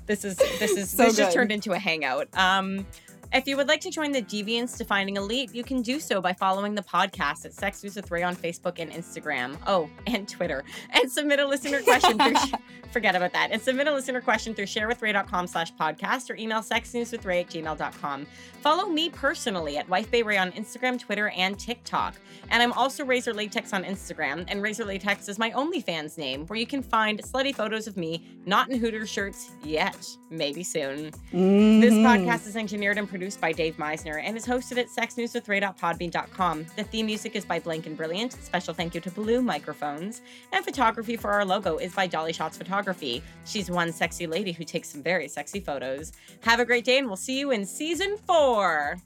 [0.07, 2.29] This is this is So this just turned into a hangout.
[2.35, 2.87] Um
[3.35, 6.33] if you would like to join the Deviants Defining Elite, you can do so by
[6.33, 9.59] following the podcast at Sex News with Ray on Facebook and Instagram.
[9.67, 10.65] Oh, and Twitter.
[10.91, 12.35] And submit a listener question through
[12.93, 13.49] forget about that.
[13.51, 18.27] And submit a listener question through sharewithray.com slash podcast or email sexnewswithray at gmail.com.
[18.61, 22.15] Follow me personally at Wife Bay Ray on Instagram, Twitter, and TikTok.
[22.51, 26.59] And I'm also Razor Latex on Instagram, and Razor Latex is my OnlyFans name, where
[26.59, 30.07] you can find slutty photos of me not in Hooters shirts yet.
[30.31, 31.11] Maybe soon.
[31.33, 32.03] This Mhm.
[32.05, 36.67] podcast is engineered and produced by Dave Meisner and is hosted at sexnewswithray.podbean.com.
[36.77, 38.35] The theme music is by Blank and Brilliant.
[38.35, 40.21] Special thank you to Blue Microphones.
[40.53, 43.23] And photography for our logo is by Dolly Shots Photography.
[43.47, 46.13] She's one sexy lady who takes some very sexy photos.
[46.43, 48.99] Have a great day, and we'll see you in season four.